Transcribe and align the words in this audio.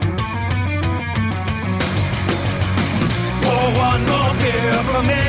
Pour 0.00 0.08
one 3.76 4.02
more 4.06 4.34
beer 4.40 4.82
for 4.88 5.02
me. 5.02 5.24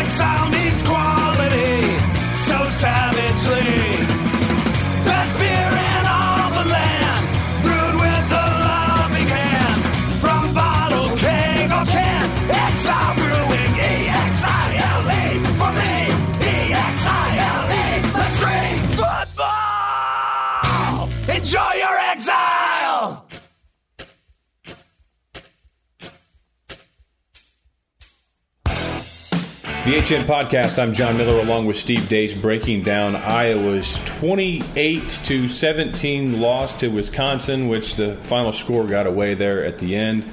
Exile 0.00 0.48
means 0.50 0.82
quality 0.82 1.98
so 2.34 2.58
savagely. 2.70 4.07
The 29.88 29.94
HN 29.94 30.26
Podcast. 30.26 30.78
I'm 30.78 30.92
John 30.92 31.16
Miller 31.16 31.40
along 31.40 31.64
with 31.64 31.78
Steve 31.78 32.10
Deace 32.10 32.34
breaking 32.34 32.82
down 32.82 33.16
Iowa's 33.16 33.98
28 34.04 35.08
to 35.24 35.48
17 35.48 36.42
loss 36.42 36.74
to 36.74 36.88
Wisconsin, 36.88 37.68
which 37.68 37.96
the 37.96 38.14
final 38.16 38.52
score 38.52 38.86
got 38.86 39.06
away 39.06 39.32
there 39.32 39.64
at 39.64 39.78
the 39.78 39.96
end. 39.96 40.30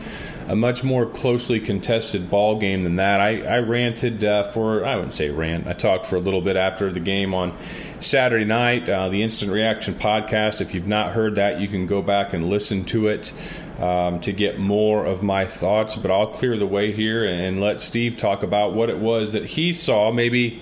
A 0.49 0.57
much 0.57 0.83
more 0.83 1.05
closely 1.05 1.61
contested 1.61 2.29
ball 2.29 2.59
game 2.59 2.83
than 2.83 2.97
that. 2.97 3.21
I, 3.21 3.43
I 3.43 3.59
ranted 3.59 4.25
uh, 4.25 4.43
for, 4.43 4.83
I 4.83 4.97
wouldn't 4.97 5.13
say 5.13 5.29
rant, 5.29 5.67
I 5.67 5.73
talked 5.73 6.05
for 6.05 6.17
a 6.17 6.19
little 6.19 6.41
bit 6.41 6.57
after 6.57 6.91
the 6.91 6.99
game 6.99 7.33
on 7.33 7.57
Saturday 8.01 8.43
night. 8.43 8.89
Uh, 8.89 9.07
the 9.07 9.23
Instant 9.23 9.53
Reaction 9.53 9.93
Podcast. 9.93 10.59
If 10.59 10.75
you've 10.75 10.85
not 10.85 11.13
heard 11.13 11.35
that, 11.35 11.61
you 11.61 11.69
can 11.69 11.85
go 11.85 12.01
back 12.01 12.33
and 12.33 12.49
listen 12.49 12.83
to 12.87 13.07
it 13.07 13.31
um, 13.79 14.19
to 14.21 14.31
get 14.31 14.59
more 14.59 15.05
of 15.05 15.23
my 15.23 15.45
thoughts. 15.45 15.95
But 15.95 16.11
I'll 16.11 16.27
clear 16.27 16.57
the 16.57 16.67
way 16.67 16.91
here 16.91 17.25
and, 17.25 17.41
and 17.41 17.61
let 17.61 17.81
Steve 17.81 18.17
talk 18.17 18.43
about 18.43 18.73
what 18.73 18.89
it 18.89 18.97
was 18.97 19.33
that 19.33 19.45
he 19.45 19.73
saw. 19.73 20.11
Maybe, 20.11 20.61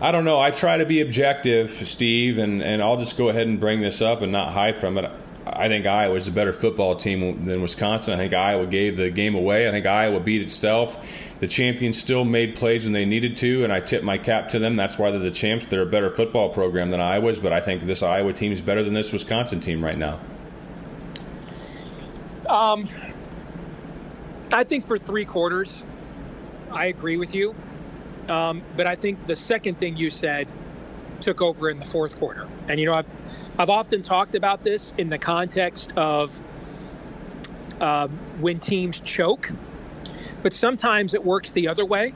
I 0.00 0.12
don't 0.12 0.24
know. 0.24 0.40
I 0.40 0.50
try 0.50 0.76
to 0.76 0.86
be 0.86 1.00
objective, 1.00 1.70
Steve, 1.70 2.38
and, 2.38 2.62
and 2.62 2.82
I'll 2.82 2.96
just 2.96 3.16
go 3.16 3.28
ahead 3.28 3.46
and 3.46 3.58
bring 3.60 3.80
this 3.80 4.02
up 4.02 4.22
and 4.22 4.32
not 4.32 4.52
hide 4.52 4.80
from 4.80 4.98
it. 4.98 5.10
I 5.44 5.68
think 5.68 5.86
Iowa 5.86 6.12
Iowa's 6.12 6.28
a 6.28 6.32
better 6.32 6.52
football 6.52 6.94
team 6.94 7.46
than 7.46 7.62
Wisconsin. 7.62 8.14
I 8.14 8.16
think 8.16 8.34
Iowa 8.34 8.66
gave 8.66 8.96
the 8.96 9.10
game 9.10 9.34
away. 9.34 9.68
I 9.68 9.72
think 9.72 9.86
Iowa 9.86 10.20
beat 10.20 10.42
itself. 10.42 11.04
The 11.40 11.48
champions 11.48 11.98
still 11.98 12.24
made 12.24 12.54
plays 12.54 12.84
when 12.84 12.92
they 12.92 13.04
needed 13.04 13.36
to, 13.38 13.64
and 13.64 13.72
I 13.72 13.80
tip 13.80 14.04
my 14.04 14.18
cap 14.18 14.50
to 14.50 14.58
them. 14.58 14.76
That's 14.76 14.98
why 14.98 15.10
they're 15.10 15.18
the 15.18 15.30
champs. 15.30 15.66
They're 15.66 15.82
a 15.82 15.86
better 15.86 16.10
football 16.10 16.50
program 16.50 16.90
than 16.90 17.00
Iowa's, 17.00 17.40
but 17.40 17.52
I 17.52 17.60
think 17.60 17.82
this 17.82 18.02
Iowa 18.02 18.32
team 18.32 18.52
is 18.52 18.60
better 18.60 18.84
than 18.84 18.94
this 18.94 19.12
Wisconsin 19.12 19.58
team 19.58 19.82
right 19.82 19.98
now. 19.98 20.20
Um, 22.52 22.86
I 24.52 24.62
think 24.62 24.84
for 24.84 24.98
three 24.98 25.24
quarters, 25.24 25.84
I 26.70 26.86
agree 26.86 27.16
with 27.16 27.34
you. 27.34 27.54
Um, 28.28 28.62
but 28.76 28.86
I 28.86 28.94
think 28.94 29.26
the 29.26 29.34
second 29.34 29.78
thing 29.78 29.96
you 29.96 30.10
said 30.10 30.48
took 31.20 31.40
over 31.40 31.70
in 31.70 31.78
the 31.78 31.84
fourth 31.84 32.18
quarter. 32.18 32.48
And 32.68 32.78
you 32.78 32.84
know, 32.84 32.94
I've 32.94 33.08
I've 33.58 33.70
often 33.70 34.02
talked 34.02 34.34
about 34.34 34.62
this 34.62 34.92
in 34.98 35.08
the 35.08 35.18
context 35.18 35.92
of 35.96 36.38
uh, 37.80 38.08
when 38.38 38.58
teams 38.60 39.00
choke, 39.00 39.50
but 40.42 40.52
sometimes 40.52 41.14
it 41.14 41.24
works 41.24 41.52
the 41.52 41.68
other 41.68 41.86
way. 41.86 42.12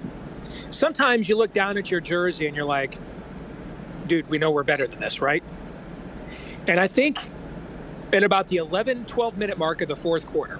Sometimes 0.68 1.30
you 1.30 1.38
look 1.38 1.54
down 1.54 1.78
at 1.78 1.90
your 1.90 2.00
jersey 2.00 2.46
and 2.46 2.54
you're 2.54 2.66
like, 2.66 2.98
dude, 4.06 4.28
we 4.28 4.36
know 4.36 4.50
we're 4.50 4.64
better 4.64 4.86
than 4.86 5.00
this, 5.00 5.22
right? 5.22 5.42
And 6.66 6.78
I 6.78 6.88
think 6.88 7.18
at 8.12 8.22
about 8.22 8.46
the 8.48 8.56
11, 8.56 9.06
12 9.06 9.36
minute 9.36 9.58
mark 9.58 9.80
of 9.82 9.88
the 9.88 9.96
fourth 9.96 10.26
quarter, 10.26 10.58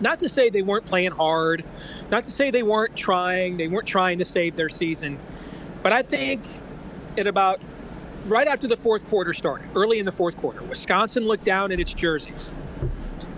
not 0.00 0.18
to 0.18 0.28
say 0.28 0.50
they 0.50 0.62
weren't 0.62 0.84
playing 0.84 1.12
hard, 1.12 1.64
not 2.10 2.24
to 2.24 2.30
say 2.30 2.50
they 2.50 2.62
weren't 2.62 2.96
trying, 2.96 3.56
they 3.56 3.68
weren't 3.68 3.86
trying 3.86 4.18
to 4.18 4.24
save 4.24 4.56
their 4.56 4.68
season, 4.68 5.18
but 5.82 5.92
I 5.92 6.02
think 6.02 6.44
at 7.18 7.26
about 7.26 7.60
right 8.26 8.46
after 8.46 8.66
the 8.66 8.76
fourth 8.76 9.08
quarter 9.08 9.32
started, 9.32 9.68
early 9.76 9.98
in 9.98 10.06
the 10.06 10.12
fourth 10.12 10.36
quarter, 10.36 10.62
Wisconsin 10.62 11.24
looked 11.24 11.44
down 11.44 11.72
at 11.72 11.80
its 11.80 11.94
jerseys 11.94 12.52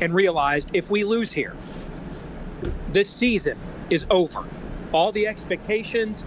and 0.01 0.15
realized 0.15 0.71
if 0.75 0.91
we 0.91 1.05
lose 1.05 1.33
here, 1.33 1.55
this 2.93 3.11
season 3.11 3.59
is 3.91 4.07
over. 4.11 4.45
All 4.93 5.13
the 5.13 5.27
expectations, 5.27 6.25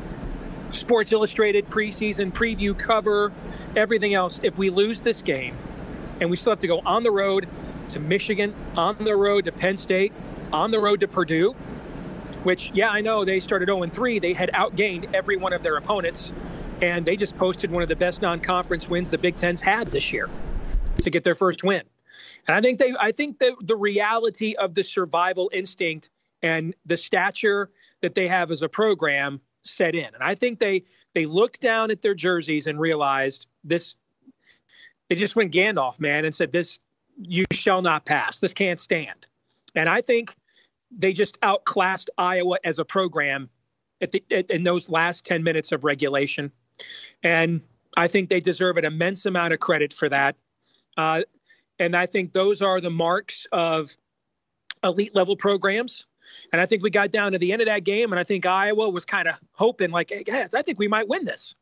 Sports 0.72 1.14
Illustrated 1.14 1.70
preseason 1.70 2.32
preview 2.32 2.78
cover, 2.78 3.32
everything 3.76 4.14
else, 4.14 4.40
if 4.44 4.58
we 4.58 4.70
lose 4.70 5.02
this 5.02 5.22
game, 5.22 5.56
and 6.20 6.30
we 6.30 6.36
still 6.36 6.52
have 6.52 6.60
to 6.60 6.68
go 6.68 6.82
on 6.86 7.04
the 7.04 7.12
road 7.12 7.48
to 7.90 8.00
Michigan, 8.00 8.54
on 8.76 8.96
the 9.00 9.16
road 9.16 9.46
to 9.46 9.52
Penn 9.52 9.78
State, 9.78 10.14
on 10.52 10.72
the 10.72 10.80
road 10.80 11.00
to 11.02 11.08
Purdue, 11.08 11.54
which, 12.44 12.72
yeah, 12.74 12.90
I 12.90 13.02
know 13.02 13.26
they 13.26 13.40
started 13.40 13.68
0 13.68 13.82
3. 13.84 14.20
They 14.20 14.34
had 14.34 14.52
outgained 14.54 15.14
every 15.14 15.38
one 15.38 15.54
of 15.54 15.64
their 15.64 15.78
opponents, 15.78 16.34
and 16.82 17.06
they 17.06 17.16
just 17.16 17.38
posted 17.38 17.72
one 17.72 17.84
of 17.84 17.90
the 17.90 17.96
best 17.96 18.22
non 18.22 18.40
conference 18.40 18.90
wins 18.90 19.12
the 19.12 19.18
Big 19.18 19.36
Ten's 19.36 19.62
had 19.62 19.92
this 19.92 20.14
year 20.14 20.30
to 21.02 21.10
get 21.10 21.24
their 21.24 21.36
first 21.36 21.64
win. 21.64 21.84
And 22.48 22.56
I 22.56 22.62
think 22.62 22.80
they, 22.80 22.94
I 23.00 23.12
think 23.12 23.40
the, 23.40 23.56
the 23.62 23.76
reality 23.76 24.56
of 24.56 24.74
the 24.74 24.84
survival 24.84 25.50
instinct 25.54 26.10
and 26.42 26.76
the 26.86 26.98
stature 26.98 27.70
that 28.02 28.16
they 28.16 28.28
have 28.28 28.52
as 28.52 28.62
a 28.62 28.70
program 28.70 29.42
set 29.64 29.96
in. 29.96 30.06
And 30.06 30.24
I 30.24 30.36
think 30.36 30.60
they 30.60 30.84
they 31.14 31.26
looked 31.26 31.62
down 31.62 31.92
at 31.92 32.02
their 32.02 32.16
jerseys 32.16 32.68
and 32.68 32.80
realized 32.80 33.48
this 33.64 33.96
they 35.10 35.16
just 35.16 35.36
went 35.36 35.54
Gandalf, 35.54 36.00
man, 36.00 36.26
and 36.26 36.34
said, 36.34 36.52
This 36.52 36.80
you 37.20 37.46
shall 37.52 37.82
not 37.82 38.06
pass. 38.06 38.40
This 38.40 38.54
can't 38.54 38.80
stand. 38.80 39.28
And 39.76 39.90
I 39.90 40.02
think 40.02 40.36
they 40.92 41.14
just 41.14 41.38
outclassed 41.44 42.10
Iowa 42.18 42.58
as 42.64 42.80
a 42.80 42.86
program 42.86 43.50
at 44.02 44.12
the 44.12 44.24
at, 44.32 44.50
in 44.50 44.64
those 44.64 44.90
last 44.90 45.26
10 45.26 45.44
minutes 45.44 45.72
of 45.72 45.84
regulation. 45.84 46.52
And 47.24 47.62
I 47.96 48.08
think 48.08 48.30
they 48.30 48.40
deserve 48.40 48.78
an 48.78 48.86
immense 48.86 49.26
amount 49.26 49.54
of 49.54 49.60
credit 49.60 49.94
for 49.94 50.10
that. 50.10 50.36
Uh, 50.96 51.24
and 51.80 51.96
I 51.96 52.06
think 52.06 52.34
those 52.34 52.62
are 52.62 52.82
the 52.82 52.90
marks 52.90 53.48
of 53.52 53.96
elite 54.84 55.16
level 55.16 55.36
programs. 55.36 56.06
And 56.52 56.62
I 56.62 56.66
think 56.66 56.84
we 56.84 56.90
got 56.90 57.12
down 57.12 57.32
to 57.32 57.38
the 57.38 57.54
end 57.54 57.62
of 57.62 57.68
that 57.68 57.84
game, 57.84 58.12
and 58.12 58.20
I 58.20 58.24
think 58.24 58.46
Iowa 58.46 58.90
was 58.90 59.06
kind 59.06 59.30
of 59.30 59.40
hoping, 59.54 59.92
like, 59.92 60.10
hey, 60.10 60.24
guys, 60.24 60.54
I 60.54 60.62
think 60.62 60.78
we 60.78 60.88
might 60.88 61.08
win 61.08 61.24
this. 61.24 61.56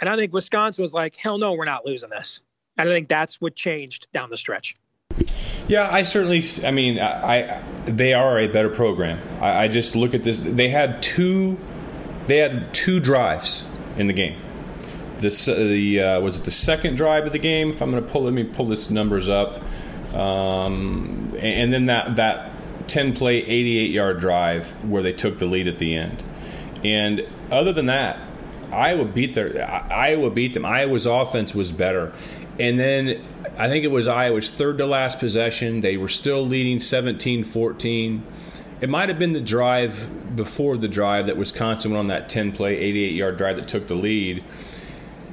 And 0.00 0.08
I 0.08 0.16
think 0.16 0.32
Wisconsin 0.32 0.82
was 0.82 0.92
like, 0.92 1.14
hell 1.16 1.38
no, 1.38 1.52
we're 1.52 1.64
not 1.64 1.86
losing 1.86 2.10
this. 2.10 2.40
And 2.80 2.88
I 2.88 2.92
think 2.92 3.08
that's 3.08 3.40
what 3.40 3.54
changed 3.54 4.06
down 4.14 4.30
the 4.30 4.38
stretch. 4.38 4.74
Yeah, 5.68 5.88
I 5.90 6.02
certainly. 6.02 6.42
I 6.64 6.70
mean, 6.70 6.98
I, 6.98 7.58
I 7.58 7.62
they 7.84 8.14
are 8.14 8.38
a 8.38 8.46
better 8.46 8.70
program. 8.70 9.20
I, 9.40 9.64
I, 9.64 9.68
just 9.68 9.94
look 9.94 10.14
at 10.14 10.24
this. 10.24 10.38
They 10.38 10.68
had 10.68 11.02
two, 11.02 11.58
they 12.26 12.38
had 12.38 12.72
two 12.72 12.98
drives 12.98 13.66
in 13.96 14.06
the 14.06 14.12
game. 14.12 14.40
This 15.18 15.44
the 15.44 16.00
uh, 16.00 16.20
was 16.20 16.38
it 16.38 16.44
the 16.44 16.50
second 16.50 16.96
drive 16.96 17.26
of 17.26 17.32
the 17.32 17.38
game? 17.38 17.70
If 17.70 17.82
I'm 17.82 17.90
going 17.90 18.02
to 18.02 18.10
pull, 18.10 18.22
let 18.22 18.32
me 18.32 18.44
pull 18.44 18.66
this 18.66 18.90
numbers 18.90 19.28
up, 19.28 19.62
um, 20.14 21.36
and, 21.38 21.72
then 21.72 21.84
that 21.84 22.16
that 22.16 22.50
10 22.88 23.14
play 23.14 23.36
88 23.36 23.90
yard 23.90 24.18
drive 24.18 24.70
where 24.84 25.02
they 25.02 25.12
took 25.12 25.38
the 25.38 25.46
lead 25.46 25.68
at 25.68 25.78
the 25.78 25.94
end. 25.94 26.24
And 26.82 27.28
other 27.50 27.72
than 27.72 27.86
that, 27.86 28.18
Iowa 28.72 29.04
beat 29.04 29.34
their 29.34 29.70
Iowa 29.92 30.30
beat 30.30 30.54
them. 30.54 30.64
Iowa's 30.64 31.06
offense 31.06 31.54
was 31.54 31.72
better. 31.72 32.12
And 32.60 32.78
then 32.78 33.26
I 33.58 33.68
think 33.68 33.84
it 33.84 33.90
was 33.90 34.06
Iowa's 34.06 34.50
third 34.50 34.78
to 34.78 34.86
last 34.86 35.18
possession. 35.18 35.80
They 35.80 35.96
were 35.96 36.08
still 36.08 36.44
leading 36.44 36.78
17-14. 36.78 38.20
It 38.82 38.88
might 38.88 39.08
have 39.08 39.18
been 39.18 39.32
the 39.32 39.40
drive 39.40 40.36
before 40.36 40.76
the 40.76 40.88
drive 40.88 41.26
that 41.26 41.38
Wisconsin 41.38 41.90
went 41.90 42.00
on 42.00 42.06
that 42.08 42.28
10 42.28 42.52
play 42.52 42.76
88 42.76 43.12
yard 43.14 43.36
drive 43.38 43.56
that 43.56 43.66
took 43.66 43.86
the 43.86 43.94
lead. 43.94 44.44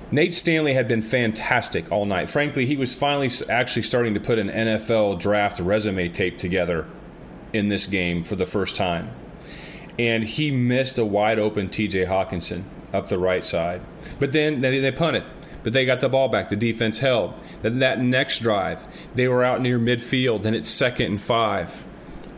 Nate 0.10 0.36
Stanley 0.36 0.74
had 0.74 0.88
been 0.88 1.02
fantastic 1.02 1.92
all 1.92 2.06
night. 2.06 2.30
Frankly, 2.30 2.66
he 2.66 2.78
was 2.78 2.96
finally 2.96 3.30
actually 3.50 3.82
starting 3.82 4.14
to 4.14 4.22
put 4.22 4.40
an 4.40 4.48
NFL 4.50 5.20
draft 5.20 5.60
resume 5.60 6.08
tape 6.08 6.40
together 6.40 6.88
in 7.52 7.68
this 7.68 7.88
game 7.88 8.24
for 8.24 8.38
the 8.38 8.46
first 8.46 8.78
time. 8.78 9.12
And 10.00 10.24
he 10.24 10.50
missed 10.50 10.98
a 10.98 11.04
wide 11.04 11.40
open 11.40 11.68
TJ 11.68 12.08
Hockenson 12.08 12.64
up 12.94 13.10
the 13.10 13.20
right 13.20 13.46
side. 13.46 13.82
But 14.18 14.32
then 14.32 14.62
they, 14.62 14.80
they 14.80 14.94
punted. 14.94 15.24
But 15.68 15.74
they 15.74 15.84
got 15.84 16.00
the 16.00 16.08
ball 16.08 16.30
back. 16.30 16.48
The 16.48 16.56
defense 16.56 17.00
held. 17.00 17.34
Then 17.62 17.80
that 17.80 18.00
next 18.00 18.40
drive, 18.40 18.88
they 19.16 19.28
were 19.28 19.44
out 19.44 19.60
near 19.60 19.78
midfield, 19.78 20.46
and 20.46 20.56
it's 20.56 20.70
second 20.70 21.08
and 21.08 21.22
five. 21.22 21.86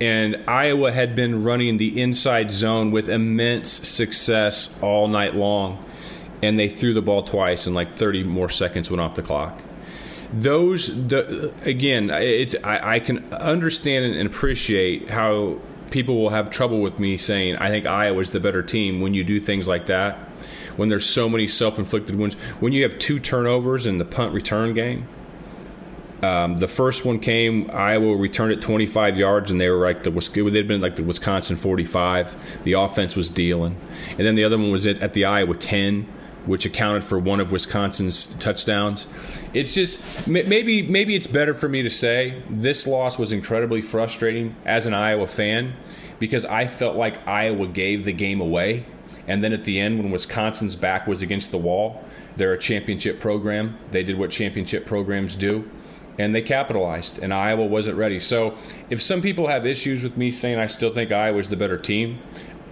And 0.02 0.44
Iowa 0.48 0.92
had 0.92 1.14
been 1.14 1.44
running 1.44 1.78
the 1.78 2.02
inside 2.02 2.52
zone 2.52 2.90
with 2.90 3.08
immense 3.08 3.88
success 3.88 4.82
all 4.82 5.08
night 5.08 5.36
long. 5.36 5.86
And 6.42 6.58
they 6.58 6.70
threw 6.70 6.96
the 6.96 7.04
ball 7.04 7.22
twice, 7.22 7.68
and 7.68 7.76
like 7.76 7.96
30 7.98 8.24
more 8.24 8.50
seconds 8.50 8.90
went 8.90 9.00
off 9.00 9.14
the 9.14 9.22
clock 9.22 9.62
those 10.32 10.88
the, 11.08 11.52
again 11.66 12.12
it's 12.12 12.56
I, 12.64 12.96
I, 12.98 13.00
can 13.00 13.34
understand 13.34 14.06
and 14.14 14.28
appreciate 14.28 15.10
how 15.10 15.58
people 15.90 16.22
will 16.22 16.30
have 16.30 16.52
trouble 16.52 16.82
with 16.82 17.00
me 17.00 17.18
saying 17.18 17.56
I 17.56 17.70
think 17.70 17.88
Iowa's 17.88 18.30
the 18.30 18.40
better 18.40 18.62
team 18.62 19.02
when 19.02 19.16
you 19.16 19.24
do 19.24 19.40
things 19.40 19.68
like 19.68 19.88
that. 19.88 20.29
When 20.80 20.90
there's 20.90 21.06
so 21.06 21.30
many 21.30 21.48
self-inflicted 21.48 22.16
wounds, 22.16 22.36
when 22.60 22.74
you 22.74 22.84
have 22.84 22.98
two 22.98 23.20
turnovers 23.20 23.86
in 23.86 23.98
the 23.98 24.06
punt 24.06 24.34
return 24.34 24.74
game. 24.74 25.08
Um, 26.24 26.58
the 26.58 26.68
first 26.68 27.06
one 27.06 27.20
came, 27.20 27.72
Iowa 27.72 28.14
returned 28.18 28.52
it 28.52 28.62
25 28.62 29.18
yards, 29.18 29.52
and 29.52 29.62
they 29.62 29.70
were 29.70 29.86
like 29.86 30.04
the 30.04 30.12
they'd 30.52 30.68
been 30.68 30.82
like 30.82 30.98
the 30.98 31.04
Wisconsin 31.04 31.56
45. 31.56 32.64
The 32.66 32.74
offense 32.74 33.16
was 33.16 33.30
dealing, 33.30 33.78
and 34.10 34.20
then 34.20 34.36
the 34.36 34.44
other 34.44 34.58
one 34.58 34.70
was 34.70 34.86
at, 34.86 35.02
at 35.02 35.14
the 35.14 35.26
Iowa 35.26 35.56
10 35.56 36.08
which 36.46 36.66
accounted 36.66 37.04
for 37.04 37.20
one 37.20 37.40
of 37.40 37.52
Wisconsin's 37.52 38.26
touchdowns. 38.36 39.08
It's 39.54 39.76
just 39.76 40.28
maybe 40.28 40.82
maybe 40.82 41.16
it's 41.16 41.28
better 41.28 41.54
for 41.54 41.70
me 41.70 41.84
to 41.84 41.90
say 41.90 42.42
this 42.50 42.88
loss 42.88 43.20
was 43.20 43.32
incredibly 43.32 43.82
frustrating 43.82 44.56
as 44.66 44.86
an 44.86 44.94
Iowa 44.94 45.28
fan 45.28 45.74
because 46.18 46.46
I 46.46 46.68
felt 46.68 46.96
like 46.96 47.28
Iowa 47.28 47.68
gave 47.68 48.06
the 48.06 48.14
game 48.14 48.42
away. 48.42 48.86
And 49.30 49.44
then 49.44 49.54
at 49.54 49.64
the 49.64 49.80
end, 49.80 50.00
when 50.00 50.10
Wisconsin's 50.10 50.76
back 50.76 51.06
was 51.06 51.22
against 51.22 51.52
the 51.52 51.60
wall, 51.60 52.04
they're 52.36 52.54
a 52.54 52.60
championship 52.60 53.20
program. 53.20 53.78
They 53.92 54.02
did 54.02 54.18
what 54.18 54.32
championship 54.32 54.88
programs 54.88 55.36
do, 55.36 55.70
and 56.18 56.34
they 56.34 56.42
capitalized. 56.42 57.20
And 57.20 57.32
Iowa 57.32 57.66
wasn't 57.68 57.96
ready. 57.96 58.20
So, 58.20 58.56
if 58.90 59.04
some 59.04 59.22
people 59.22 59.48
have 59.48 59.68
issues 59.68 60.04
with 60.04 60.18
me 60.18 60.32
saying 60.32 60.58
I 60.58 60.66
still 60.66 60.92
think 60.92 61.12
Iowa's 61.12 61.48
the 61.48 61.56
better 61.56 61.78
team, 61.78 62.20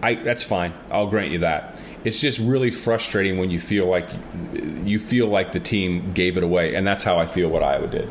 I, 0.01 0.15
that's 0.15 0.41
fine. 0.41 0.73
I'll 0.91 1.07
grant 1.07 1.31
you 1.31 1.39
that. 1.39 1.79
It's 2.03 2.19
just 2.19 2.39
really 2.39 2.71
frustrating 2.71 3.37
when 3.37 3.51
you 3.51 3.59
feel 3.59 3.85
like 3.85 4.09
you 4.83 4.97
feel 4.97 5.27
like 5.27 5.51
the 5.51 5.59
team 5.59 6.11
gave 6.13 6.37
it 6.37 6.43
away, 6.43 6.73
and 6.73 6.87
that's 6.87 7.03
how 7.03 7.19
I 7.19 7.27
feel 7.27 7.49
what 7.49 7.61
Iowa 7.61 7.87
did. 7.87 8.09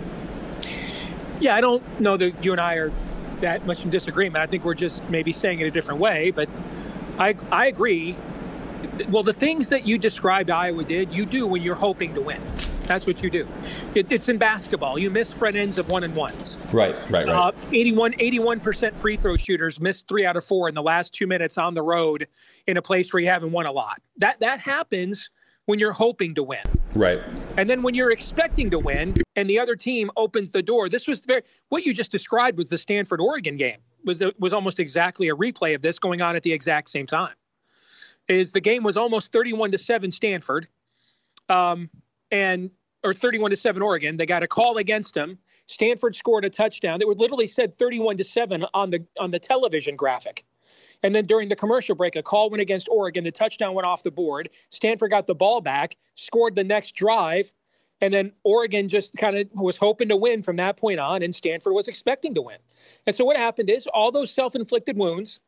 Yeah, 1.41 1.57
I 1.57 1.61
don't 1.61 1.83
know 2.01 2.17
that 2.17 2.45
you 2.45 2.53
and 2.53 2.61
I 2.61 2.77
are 2.77 2.93
that 3.41 3.67
much 3.67 3.83
in 3.85 3.91
disagreement. 3.91 4.37
I 4.37 4.47
think 4.47 4.65
we're 4.65 4.75
just 4.75 5.11
maybe 5.11 5.33
saying 5.33 5.59
it 5.59 5.67
a 5.67 5.71
different 5.73 5.99
way, 5.99 6.31
but 6.31 6.49
I 7.19 7.35
I 7.51 7.67
agree. 7.67 8.17
Well, 9.09 9.23
the 9.23 9.33
things 9.33 9.69
that 9.71 9.87
you 9.87 9.99
described 9.99 10.51
Iowa 10.51 10.85
did, 10.85 11.13
you 11.13 11.27
do 11.27 11.47
when 11.47 11.63
you're 11.63 11.75
hoping 11.75 12.15
to 12.15 12.23
win. 12.23 12.41
That's 12.87 13.07
what 13.07 13.23
you 13.23 13.31
do. 13.31 13.47
It, 13.95 14.11
it's 14.11 14.29
in 14.29 14.39
basketball. 14.39 14.99
You 14.99 15.11
miss 15.11 15.35
front 15.35 15.57
ends 15.57 15.79
of 15.79 15.89
one 15.89 16.05
and 16.05 16.15
ones. 16.15 16.57
Right, 16.73 16.95
right, 17.11 17.27
right. 17.27 17.29
Uh, 17.29 17.53
81, 17.73 18.13
81% 18.15 18.99
free 18.99 19.17
throw 19.17 19.37
shooters 19.37 19.81
missed 19.81 20.09
three 20.09 20.25
out 20.25 20.37
of 20.37 20.45
four 20.45 20.69
in 20.69 20.75
the 20.75 20.83
last 20.83 21.15
two 21.15 21.27
minutes 21.27 21.59
on 21.59 21.75
the 21.75 21.83
road 21.83 22.27
in 22.67 22.77
a 22.77 22.83
place 22.83 23.13
where 23.13 23.21
you 23.21 23.29
haven't 23.29 23.53
won 23.53 23.67
a 23.67 23.73
lot. 23.73 24.01
That 24.19 24.39
that 24.41 24.61
happens 24.61 25.31
when 25.67 25.81
you're 25.81 25.93
hoping 25.93 26.35
to 26.35 26.43
win. 26.43 26.63
Right. 26.95 27.21
And 27.57 27.69
then 27.69 27.83
when 27.83 27.95
you're 27.95 28.13
expecting 28.13 28.71
to 28.71 28.79
win 28.79 29.15
and 29.35 29.51
the 29.51 29.59
other 29.59 29.77
team 29.77 30.11
opens 30.17 30.51
the 30.51 30.63
door. 30.63 30.89
This 30.89 31.07
was 31.07 31.25
very 31.25 31.43
what 31.69 31.85
you 31.85 31.93
just 31.93 32.11
described 32.11 32.57
was 32.57 32.71
the 32.71 32.79
Stanford 32.79 33.21
Oregon 33.21 33.57
game. 33.57 33.79
Was 34.05 34.23
was 34.39 34.53
almost 34.53 34.81
exactly 34.81 35.29
a 35.29 35.35
replay 35.35 35.75
of 35.75 35.83
this 35.83 35.99
going 35.99 36.23
on 36.23 36.37
at 36.37 36.43
the 36.43 36.53
exact 36.53 36.89
same 36.89 37.07
time. 37.07 37.35
Is 38.29 38.53
the 38.53 38.61
game 38.61 38.83
was 38.83 38.97
almost 38.97 39.33
31 39.33 39.71
to 39.73 39.79
7 39.79 40.11
Stanford. 40.11 40.69
Um, 41.49 41.91
and 42.31 42.71
or 43.05 43.15
31 43.15 43.51
to 43.51 43.57
7 43.57 43.83
Oregon. 43.83 44.17
They 44.17 44.27
got 44.27 44.43
a 44.43 44.49
call 44.49 44.79
against 44.79 45.15
them. 45.15 45.39
Stanford 45.69 46.15
scored 46.15 46.45
a 46.45 46.51
touchdown. 46.51 47.01
It 47.01 47.09
would 47.09 47.21
literally 47.21 47.47
said 47.47 47.79
31 47.79 48.19
to 48.19 48.25
7 48.25 48.65
on 48.75 48.91
the 48.91 49.07
on 49.19 49.31
the 49.31 49.39
television 49.39 49.97
graphic. 49.97 50.45
And 51.03 51.15
then 51.15 51.27
during 51.27 51.49
the 51.49 51.57
commercial 51.57 51.95
break, 51.95 52.17
a 52.17 52.23
call 52.23 52.51
went 52.51 52.61
against 52.61 52.89
Oregon. 52.91 53.25
The 53.25 53.33
touchdown 53.33 53.75
went 53.75 53.87
off 53.87 54.03
the 54.03 54.11
board. 54.11 54.49
Stanford 54.71 55.11
got 55.11 55.27
the 55.27 55.35
ball 55.35 55.61
back, 55.61 55.97
scored 56.15 56.57
the 56.57 56.65
next 56.65 56.93
drive, 56.93 57.53
and 58.01 58.13
then 58.13 58.33
Oregon 58.45 58.89
just 58.89 59.17
kind 59.17 59.37
of 59.37 59.49
was 59.55 59.77
hoping 59.77 60.09
to 60.09 60.17
win 60.17 60.43
from 60.43 60.57
that 60.57 60.77
point 60.77 60.99
on, 60.99 61.23
and 61.23 61.35
Stanford 61.35 61.75
was 61.75 61.89
expecting 61.89 62.35
to 62.35 62.43
win. 62.43 62.59
And 63.07 63.15
so 63.15 63.25
what 63.25 63.37
happened 63.37 63.71
is 63.71 63.87
all 63.87 64.11
those 64.11 64.33
self-inflicted 64.33 64.97
wounds 64.97 65.41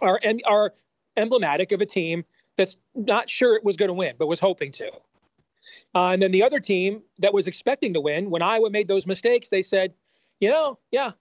are 0.00 0.18
and 0.22 0.42
are 0.46 0.72
emblematic 1.16 1.72
of 1.72 1.80
a 1.80 1.86
team 1.86 2.24
that's 2.56 2.76
not 2.94 3.28
sure 3.28 3.56
it 3.56 3.64
was 3.64 3.76
going 3.76 3.88
to 3.88 3.94
win, 3.94 4.14
but 4.18 4.26
was 4.26 4.40
hoping 4.40 4.70
to. 4.72 4.90
Uh, 5.94 6.08
and 6.08 6.22
then 6.22 6.32
the 6.32 6.42
other 6.42 6.60
team 6.60 7.02
that 7.18 7.32
was 7.32 7.46
expecting 7.46 7.94
to 7.94 8.00
win, 8.00 8.30
when 8.30 8.42
Iowa 8.42 8.70
made 8.70 8.88
those 8.88 9.06
mistakes, 9.06 9.48
they 9.48 9.62
said, 9.62 9.92
you 10.40 10.48
know, 10.48 10.78
yeah, 10.90 11.12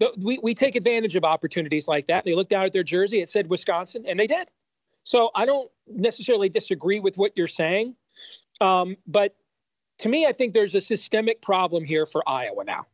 th- 0.00 0.14
we, 0.22 0.38
we 0.42 0.54
take 0.54 0.74
advantage 0.74 1.16
of 1.16 1.24
opportunities 1.24 1.86
like 1.86 2.06
that. 2.08 2.24
They 2.24 2.34
looked 2.34 2.50
down 2.50 2.64
at 2.64 2.72
their 2.72 2.82
jersey, 2.82 3.20
it 3.20 3.30
said 3.30 3.48
Wisconsin, 3.48 4.04
and 4.06 4.18
they 4.18 4.26
did. 4.26 4.48
So 5.04 5.30
I 5.34 5.46
don't 5.46 5.70
necessarily 5.86 6.48
disagree 6.48 7.00
with 7.00 7.18
what 7.18 7.32
you're 7.36 7.46
saying. 7.46 7.94
Um, 8.60 8.96
but 9.06 9.34
to 9.98 10.08
me, 10.08 10.26
I 10.26 10.32
think 10.32 10.54
there's 10.54 10.74
a 10.74 10.80
systemic 10.80 11.42
problem 11.42 11.84
here 11.84 12.06
for 12.06 12.22
Iowa 12.28 12.64
now. 12.64 12.86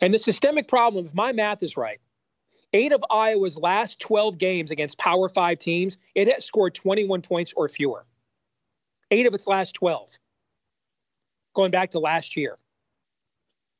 And 0.00 0.14
the 0.14 0.18
systemic 0.18 0.66
problem, 0.66 1.06
if 1.06 1.14
my 1.14 1.32
math 1.32 1.62
is 1.62 1.76
right, 1.76 2.00
eight 2.72 2.92
of 2.92 3.04
Iowa's 3.10 3.58
last 3.58 4.00
12 4.00 4.38
games 4.38 4.70
against 4.70 4.98
Power 4.98 5.28
Five 5.28 5.58
teams, 5.58 5.98
it 6.14 6.32
has 6.32 6.44
scored 6.44 6.74
21 6.74 7.22
points 7.22 7.52
or 7.56 7.68
fewer 7.68 8.06
eight 9.10 9.26
of 9.26 9.34
its 9.34 9.46
last 9.46 9.72
12, 9.72 10.08
going 11.54 11.70
back 11.70 11.90
to 11.90 11.98
last 11.98 12.36
year. 12.36 12.58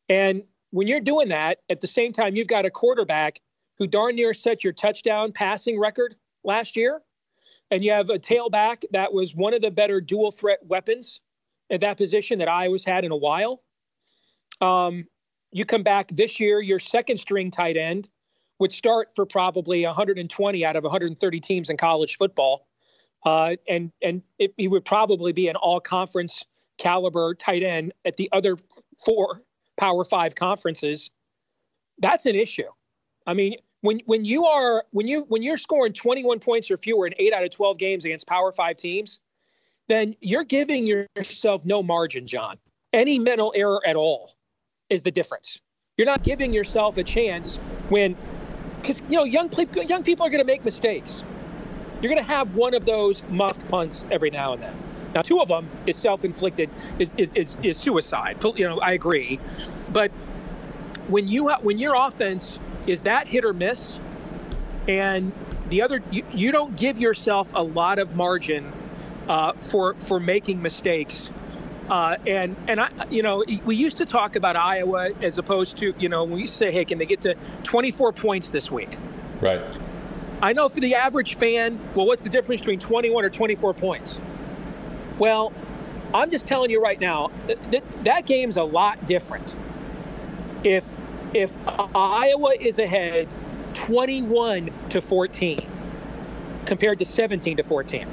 And 0.09 0.43
when 0.71 0.87
you're 0.87 1.01
doing 1.01 1.29
that, 1.29 1.59
at 1.69 1.81
the 1.81 1.87
same 1.87 2.13
time, 2.13 2.37
you've 2.37 2.49
got 2.49 2.65
a 2.65 2.71
quarterback 2.71 3.41
who 3.79 3.87
darn 3.87 4.17
near 4.17 4.35
set 4.35 4.65
your 4.65 4.73
touchdown 4.73 5.33
passing 5.33 5.79
record 5.79 6.15
last 6.45 6.77
year. 6.77 7.01
And 7.71 7.85
you 7.85 7.93
have 7.93 8.11
a 8.11 8.19
tailback 8.19 8.83
that 8.93 9.13
was 9.13 9.35
one 9.35 9.55
of 9.55 9.63
the 9.63 9.71
better 9.71 10.01
dual 10.01 10.33
threat 10.33 10.59
weapons 10.67 11.21
at 11.71 11.81
that 11.83 11.97
position 11.97 12.41
that 12.41 12.49
Iowa's 12.49 12.85
had 12.85 13.05
in 13.05 13.13
a 13.13 13.17
while. 13.17 13.63
Um, 14.61 15.07
you 15.53 15.65
come 15.65 15.85
back 15.85 16.09
this 16.09 16.41
year, 16.41 16.61
your 16.61 16.81
second 16.81 17.19
string 17.19 17.51
tight 17.51 17.77
end 17.77 18.09
would 18.61 18.73
start 18.73 19.09
for 19.17 19.27
probably 19.27 19.85
120 19.85 20.65
out 20.65 20.77
of 20.77 20.85
130 20.85 21.41
teams 21.41 21.71
in 21.71 21.77
college 21.77 22.17
football. 22.17 22.69
Uh, 23.27 23.57
and 23.69 23.91
and 24.01 24.23
it, 24.39 24.55
he 24.57 24.69
would 24.69 24.85
probably 24.85 25.33
be 25.33 25.49
an 25.49 25.57
all 25.57 25.81
conference 25.81 26.45
caliber 26.79 27.35
tight 27.35 27.63
end 27.63 27.93
at 28.05 28.17
the 28.17 28.29
other 28.33 28.57
four 29.05 29.43
Power 29.79 30.05
Five 30.05 30.35
conferences. 30.35 31.11
That's 31.99 32.27
an 32.27 32.35
issue. 32.35 32.71
I 33.27 33.35
mean, 33.35 33.57
when 33.83 34.01
when 34.07 34.25
you 34.25 34.47
are 34.47 34.85
when 34.93 35.07
you 35.07 35.25
when 35.29 35.43
you're 35.43 35.59
scoring 35.59 35.93
21 35.93 36.39
points 36.39 36.71
or 36.71 36.77
fewer 36.77 37.07
in 37.07 37.15
eight 37.19 37.35
out 37.35 37.45
of 37.45 37.51
12 37.51 37.77
games 37.77 38.05
against 38.05 38.27
Power 38.27 38.53
Five 38.53 38.77
teams, 38.77 39.21
then 39.89 40.15
you're 40.21 40.45
giving 40.45 40.87
yourself 40.87 41.65
no 41.65 41.83
margin, 41.83 42.27
John. 42.27 42.57
Any 42.93 43.19
mental 43.19 43.53
error 43.55 43.83
at 43.87 43.97
all 43.97 44.33
is 44.89 45.03
the 45.03 45.11
difference. 45.11 45.61
You're 45.97 46.07
not 46.07 46.23
giving 46.23 46.55
yourself 46.55 46.97
a 46.97 47.05
chance 47.05 47.57
when, 47.91 48.17
because 48.81 49.03
you 49.09 49.17
know 49.17 49.25
young 49.25 49.51
young 49.89 50.03
people 50.03 50.27
are 50.27 50.31
going 50.31 50.41
to 50.41 50.47
make 50.47 50.65
mistakes 50.65 51.25
you're 52.01 52.13
going 52.13 52.25
to 52.25 52.33
have 52.33 52.55
one 52.55 52.75
of 52.75 52.85
those 52.85 53.23
muffed 53.29 53.69
punts 53.69 54.05
every 54.11 54.31
now 54.31 54.55
and 54.55 54.63
then. 54.63 54.75
Now, 55.15 55.23
two 55.23 55.41
of 55.41 55.49
them 55.49 55.69
is 55.87 55.97
self-inflicted, 55.97 56.71
is, 56.99 57.11
is, 57.35 57.59
is 57.63 57.79
suicide. 57.79 58.43
You 58.57 58.69
know, 58.69 58.81
I 58.81 58.93
agree, 58.93 59.41
but 59.93 60.11
when 61.09 61.27
you 61.27 61.49
ha- 61.49 61.59
when 61.63 61.79
your 61.79 61.95
offense 61.97 62.61
is 62.87 63.03
that 63.03 63.27
hit 63.27 63.45
or 63.45 63.53
miss, 63.53 63.99
and 64.87 65.33
the 65.69 65.83
other 65.83 66.01
you, 66.13 66.23
you 66.33 66.53
don't 66.53 66.77
give 66.77 67.01
yourself 67.01 67.51
a 67.55 67.63
lot 67.63 67.99
of 67.99 68.15
margin 68.15 68.73
uh, 69.29 69.55
for 69.55 69.95
for 69.95 70.21
making 70.21 70.63
mistakes. 70.63 71.33
Uh, 71.91 72.17
and 72.25 72.57
and 72.69 72.81
I, 72.81 72.89
you 73.11 73.23
know, 73.23 73.45
we 73.65 73.75
used 73.75 73.99
to 73.99 74.07
talk 74.07 74.37
about 74.37 74.55
Iowa 74.55 75.11
as 75.23 75.39
opposed 75.39 75.77
to 75.79 75.93
you 75.99 76.09
know 76.09 76.25
we 76.25 76.47
say, 76.47 76.71
hey, 76.71 76.85
can 76.85 76.99
they 76.99 77.07
get 77.07 77.21
to 77.23 77.35
24 77.65 78.13
points 78.13 78.53
this 78.53 78.71
week? 78.71 78.97
Right. 79.41 79.79
I 80.41 80.53
know 80.53 80.69
for 80.69 80.81
the 80.81 80.95
average 80.95 81.37
fan, 81.37 81.79
well, 81.95 82.07
what's 82.07 82.23
the 82.23 82.31
difference 82.31 82.63
between 82.63 82.79
21 82.79 83.25
or 83.25 83.29
24 83.29 83.75
points? 83.75 84.21
Well, 85.19 85.53
I'm 86.15 86.31
just 86.31 86.47
telling 86.47 86.71
you 86.71 86.81
right 86.81 86.99
now, 86.99 87.31
that, 87.47 87.83
that 88.05 88.27
game's 88.27 88.57
a 88.57 88.65
lot 88.65 89.05
different. 89.07 89.55
If 90.65 90.95
if 91.35 91.57
Iowa 91.67 92.55
is 92.59 92.79
ahead 92.79 93.29
21 93.75 94.71
to 94.91 95.01
14 95.01 95.61
compared 96.67 96.99
to 96.99 97.05
17 97.05 97.57
to 97.57 97.63
14. 97.63 98.07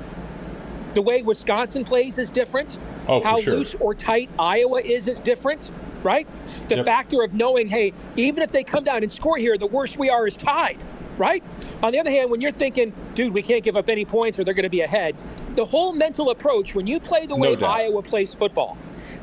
The 0.94 1.02
way 1.02 1.22
Wisconsin 1.22 1.86
plays 1.86 2.18
is 2.18 2.30
different. 2.30 2.78
Oh, 3.08 3.22
How 3.22 3.40
sure. 3.40 3.56
loose 3.56 3.76
or 3.76 3.94
tight 3.94 4.30
Iowa 4.38 4.82
is 4.82 5.08
is 5.08 5.22
different, 5.22 5.72
right? 6.04 6.28
The 6.68 6.78
Yep. 6.78 6.86
factor 6.86 7.24
of 7.24 7.34
knowing, 7.34 7.70
hey, 7.70 7.94
even 8.16 8.44
if 8.44 8.52
they 8.52 8.64
come 8.64 8.84
down 8.84 9.04
and 9.04 9.12
score 9.12 9.38
here, 9.38 9.58
the 9.58 9.68
worst 9.68 9.98
we 9.98 10.10
are 10.10 10.28
is 10.28 10.38
tied 10.38 10.84
right? 11.18 11.44
On 11.84 11.92
the 11.92 12.00
other 12.00 12.12
hand, 12.12 12.30
when 12.32 12.42
you're 12.42 12.52
thinking, 12.52 12.94
dude, 13.16 13.34
we 13.34 13.42
can't 13.42 13.64
give 13.64 13.76
up 13.76 13.90
any 13.90 14.06
points 14.06 14.40
or 14.40 14.44
they're 14.44 14.54
going 14.54 14.64
to 14.64 14.70
be 14.70 14.82
ahead, 14.82 15.16
the 15.56 15.66
whole 15.66 15.94
mental 15.94 16.30
approach 16.30 16.76
when 16.76 16.86
you 16.88 17.00
play 17.00 17.26
the 17.26 17.36
way 17.36 17.56
No. 17.56 17.68
Iowa 17.68 18.04
plays 18.04 18.36
football, 18.36 18.78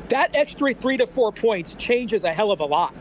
that 0.09 0.31
extra 0.35 0.73
three 0.73 0.97
to 0.97 1.07
four 1.07 1.31
points 1.31 1.75
changes 1.75 2.23
a 2.23 2.33
hell 2.33 2.51
of 2.51 2.59
a 2.59 2.65
lot. 2.65 2.93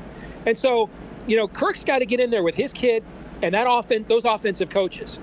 And 0.47 0.57
so, 0.57 0.89
you 1.27 1.37
know, 1.37 1.49
Kirk's 1.49 1.85
got 1.85 1.99
to 1.99 2.07
get 2.07 2.21
in 2.21 2.31
there 2.31 2.45
with 2.45 2.55
his 2.55 2.73
kid 2.73 3.03
and 3.43 3.55
that 3.55 3.67
often 3.67 4.05
those 4.09 4.25
offensive 4.25 4.71
coaches. 4.71 5.19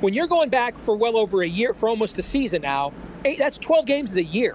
When 0.00 0.14
you're 0.14 0.28
going 0.28 0.48
back 0.48 0.78
for 0.78 0.94
well 0.94 1.16
over 1.16 1.42
a 1.42 1.48
year, 1.48 1.74
for 1.74 1.88
almost 1.88 2.18
a 2.18 2.22
season 2.22 2.62
now, 2.62 2.92
eight, 3.24 3.38
that's 3.38 3.58
12 3.58 3.84
games 3.84 4.16
a 4.16 4.22
year. 4.22 4.54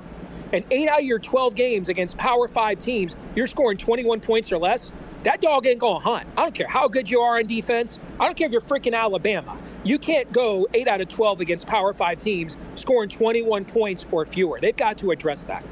And 0.54 0.64
eight 0.70 0.88
out 0.88 1.00
of 1.00 1.06
your 1.06 1.18
12 1.18 1.56
games 1.56 1.90
against 1.90 2.18
Power 2.18 2.48
Five 2.48 2.78
teams, 2.78 3.18
you're 3.36 3.48
scoring 3.48 3.78
21 3.78 4.20
points 4.20 4.52
or 4.52 4.60
less. 4.60 4.94
That 5.24 5.42
dog 5.42 5.66
ain't 5.66 5.80
going 5.80 6.00
to 6.00 6.04
hunt. 6.04 6.28
I 6.38 6.44
don't 6.44 6.54
care 6.54 6.68
how 6.68 6.88
good 6.88 7.10
you 7.10 7.22
are 7.22 7.38
on 7.38 7.48
defense. 7.48 8.00
I 8.20 8.26
don't 8.26 8.38
care 8.38 8.46
if 8.46 8.52
you're 8.52 8.62
freaking 8.62 8.94
Alabama. 8.94 9.58
You 9.84 9.98
can't 9.98 10.32
go 10.32 10.68
eight 10.74 10.88
out 10.88 11.02
of 11.02 11.08
12 11.08 11.40
against 11.40 11.66
Power 11.66 11.92
Five 11.94 12.20
teams 12.20 12.58
scoring 12.76 13.10
21 13.10 13.66
points 13.66 14.06
or 14.12 14.26
fewer. 14.26 14.60
They've 14.62 14.76
got 14.76 15.00
to 15.00 15.12
address 15.12 15.46
that. 15.46 15.64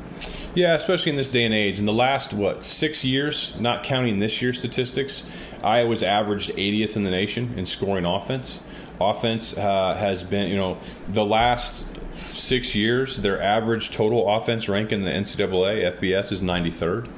Yeah, 0.55 0.73
especially 0.73 1.11
in 1.11 1.15
this 1.15 1.27
day 1.27 1.43
and 1.43 1.53
age. 1.53 1.79
In 1.79 1.85
the 1.85 1.93
last 1.93 2.33
what 2.33 2.63
six 2.63 3.05
years, 3.05 3.59
not 3.59 3.83
counting 3.83 4.19
this 4.19 4.41
year's 4.41 4.57
statistics, 4.57 5.23
Iowa's 5.63 6.01
averaged 6.01 6.51
80th 6.51 6.95
in 6.95 7.03
the 7.03 7.11
nation 7.11 7.53
in 7.55 7.65
scoring 7.67 8.05
offense. 8.05 8.61
Offense 9.09 9.57
uh, 9.57 9.95
has 9.95 10.23
been, 10.23 10.49
you 10.49 10.57
know, 10.57 10.77
the 11.07 11.25
last 11.25 11.85
six 12.15 12.75
years, 12.75 13.17
their 13.17 13.41
average 13.41 13.91
total 13.91 14.29
offense 14.29 14.67
rank 14.69 14.91
in 14.91 15.03
the 15.03 15.11
NCAA 15.11 15.97
FBS 15.97 16.31
is 16.31 16.41
93rd. 16.41 17.09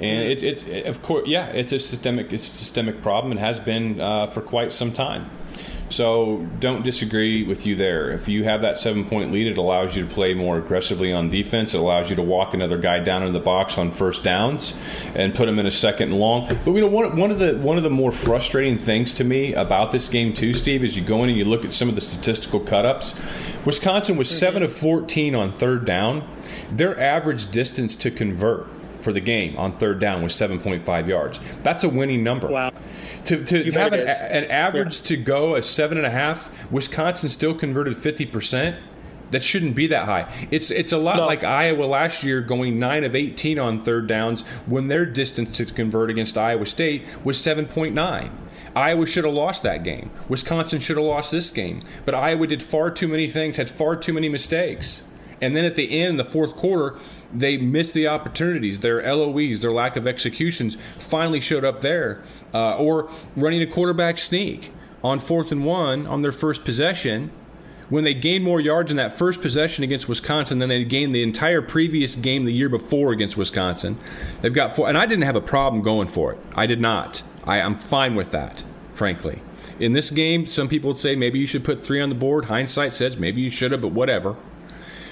And 0.00 0.22
it's 0.22 0.42
it, 0.42 0.86
of 0.86 1.02
course, 1.02 1.28
yeah, 1.28 1.46
it's 1.46 1.70
a 1.70 1.78
systemic, 1.78 2.32
it's 2.32 2.44
a 2.44 2.52
systemic 2.52 3.00
problem 3.00 3.30
and 3.30 3.40
has 3.40 3.60
been 3.60 4.00
uh, 4.00 4.26
for 4.26 4.40
quite 4.40 4.72
some 4.72 4.92
time. 4.92 5.30
So 5.94 6.44
don't 6.58 6.84
disagree 6.84 7.44
with 7.44 7.66
you 7.66 7.76
there. 7.76 8.10
If 8.10 8.26
you 8.26 8.42
have 8.42 8.62
that 8.62 8.80
seven 8.80 9.04
point 9.04 9.30
lead, 9.30 9.46
it 9.46 9.56
allows 9.56 9.96
you 9.96 10.04
to 10.04 10.12
play 10.12 10.34
more 10.34 10.58
aggressively 10.58 11.12
on 11.12 11.28
defense. 11.28 11.72
It 11.72 11.78
allows 11.78 12.10
you 12.10 12.16
to 12.16 12.22
walk 12.22 12.52
another 12.52 12.78
guy 12.78 12.98
down 12.98 13.22
in 13.22 13.32
the 13.32 13.38
box 13.38 13.78
on 13.78 13.92
first 13.92 14.24
downs 14.24 14.74
and 15.14 15.32
put 15.36 15.48
him 15.48 15.56
in 15.60 15.66
a 15.66 15.70
second 15.70 16.10
and 16.10 16.18
long. 16.18 16.48
But 16.48 16.72
you 16.72 16.80
know, 16.80 16.88
one, 16.88 17.16
one 17.16 17.30
of 17.30 17.38
the 17.38 17.56
one 17.58 17.76
of 17.76 17.84
the 17.84 17.90
more 17.90 18.10
frustrating 18.10 18.76
things 18.76 19.14
to 19.14 19.24
me 19.24 19.54
about 19.54 19.92
this 19.92 20.08
game 20.08 20.34
too, 20.34 20.52
Steve, 20.52 20.82
is 20.82 20.96
you 20.96 21.02
go 21.04 21.22
in 21.22 21.28
and 21.28 21.38
you 21.38 21.44
look 21.44 21.64
at 21.64 21.72
some 21.72 21.88
of 21.88 21.94
the 21.94 22.00
statistical 22.00 22.58
cutups. 22.58 23.14
Wisconsin 23.64 24.16
was 24.16 24.36
seven 24.36 24.64
of 24.64 24.72
fourteen 24.72 25.36
on 25.36 25.52
third 25.52 25.84
down. 25.84 26.28
Their 26.72 26.98
average 26.98 27.52
distance 27.52 27.94
to 27.96 28.10
convert 28.10 28.66
for 29.00 29.12
the 29.12 29.20
game 29.20 29.56
on 29.56 29.78
third 29.78 30.00
down 30.00 30.22
was 30.22 30.32
7.5 30.32 31.06
yards. 31.06 31.38
That's 31.62 31.84
a 31.84 31.88
winning 31.88 32.24
number. 32.24 32.48
Wow. 32.48 32.72
To, 33.26 33.44
to 33.44 33.64
You 33.64 33.72
have 33.72 33.92
an, 33.92 34.00
an 34.08 34.44
average 34.50 35.02
to 35.02 35.16
go 35.16 35.56
a 35.56 35.62
seven 35.62 35.98
and 35.98 36.06
a 36.06 36.10
half, 36.10 36.50
Wisconsin 36.70 37.28
still 37.28 37.54
converted 37.54 37.94
50%. 37.96 38.76
That 39.30 39.42
shouldn't 39.42 39.74
be 39.74 39.88
that 39.88 40.04
high. 40.04 40.32
It's 40.52 40.70
it's 40.70 40.92
a 40.92 40.98
lot 40.98 41.16
No. 41.16 41.26
like 41.26 41.42
Iowa 41.42 41.84
last 41.86 42.22
year 42.22 42.40
going 42.40 42.78
9 42.78 43.02
of 43.04 43.16
18 43.16 43.58
on 43.58 43.80
third 43.80 44.06
downs 44.06 44.42
when 44.66 44.86
their 44.88 45.04
distance 45.06 45.56
to 45.56 45.64
convert 45.64 46.08
against 46.10 46.38
Iowa 46.38 46.66
State 46.66 47.02
was 47.24 47.36
7.9. 47.38 48.30
Iowa 48.76 49.06
should 49.06 49.24
have 49.24 49.34
lost 49.34 49.62
that 49.64 49.82
game. 49.82 50.10
Wisconsin 50.28 50.78
should 50.78 50.96
have 50.98 51.06
lost 51.06 51.32
this 51.32 51.50
game. 51.50 51.82
But 52.04 52.14
Iowa 52.14 52.46
did 52.46 52.62
far 52.62 52.90
too 52.90 53.08
many 53.08 53.26
things, 53.26 53.56
had 53.56 53.70
far 53.70 53.96
too 53.96 54.12
many 54.12 54.28
mistakes. 54.28 55.02
And 55.44 55.54
then 55.54 55.66
at 55.66 55.76
the 55.76 56.00
end, 56.00 56.18
the 56.18 56.24
fourth 56.24 56.56
quarter, 56.56 56.98
they 57.30 57.58
missed 57.58 57.92
the 57.92 58.08
opportunities. 58.08 58.80
Their 58.80 59.02
LOEs, 59.02 59.60
their 59.60 59.72
lack 59.72 59.96
of 59.96 60.06
executions, 60.06 60.78
finally 60.98 61.38
showed 61.40 61.66
up 61.66 61.82
there. 61.82 62.22
Uh, 62.54 62.76
or 62.78 63.10
running 63.36 63.60
a 63.60 63.66
quarterback 63.66 64.16
sneak 64.16 64.72
on 65.02 65.18
fourth 65.18 65.52
and 65.52 65.66
one 65.66 66.06
on 66.06 66.22
their 66.22 66.32
first 66.32 66.64
possession 66.64 67.30
when 67.90 68.04
they 68.04 68.14
gained 68.14 68.42
more 68.42 68.58
yards 68.58 68.90
in 68.90 68.96
that 68.96 69.18
first 69.18 69.42
possession 69.42 69.84
against 69.84 70.08
Wisconsin 70.08 70.60
than 70.60 70.70
they 70.70 70.82
gained 70.82 71.14
the 71.14 71.22
entire 71.22 71.60
previous 71.60 72.16
game 72.16 72.46
the 72.46 72.52
year 72.52 72.70
before 72.70 73.12
against 73.12 73.36
Wisconsin. 73.36 73.98
They've 74.40 74.54
got 74.54 74.74
four, 74.74 74.88
and 74.88 74.96
I 74.96 75.04
didn't 75.04 75.24
have 75.24 75.36
a 75.36 75.42
problem 75.42 75.82
going 75.82 76.08
for 76.08 76.32
it. 76.32 76.38
I 76.54 76.64
did 76.64 76.80
not. 76.80 77.22
I, 77.44 77.60
I'm 77.60 77.76
fine 77.76 78.14
with 78.14 78.30
that, 78.30 78.64
frankly. 78.94 79.42
In 79.78 79.92
this 79.92 80.10
game, 80.10 80.46
some 80.46 80.68
people 80.68 80.88
would 80.88 80.98
say 80.98 81.14
maybe 81.14 81.38
you 81.38 81.46
should 81.46 81.64
put 81.64 81.84
three 81.84 82.00
on 82.00 82.08
the 82.08 82.14
board. 82.14 82.46
Hindsight 82.46 82.94
says 82.94 83.18
maybe 83.18 83.42
you 83.42 83.50
should 83.50 83.72
have, 83.72 83.82
but 83.82 83.92
whatever. 83.92 84.36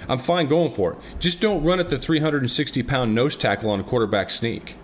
I'm 0.09 0.19
fine 0.19 0.49
going 0.49 0.71
for 0.73 0.93
it. 0.93 0.99
Just 1.21 1.41
don't 1.41 1.63
run 1.65 1.81
at 1.81 1.91
the 1.91 1.99
360 1.99 2.83
pound 2.83 3.15
nose 3.15 3.37
tackle 3.37 3.71
on 3.71 3.81
a 3.81 3.85
quarterback 3.85 4.31
sneak. 4.31 4.77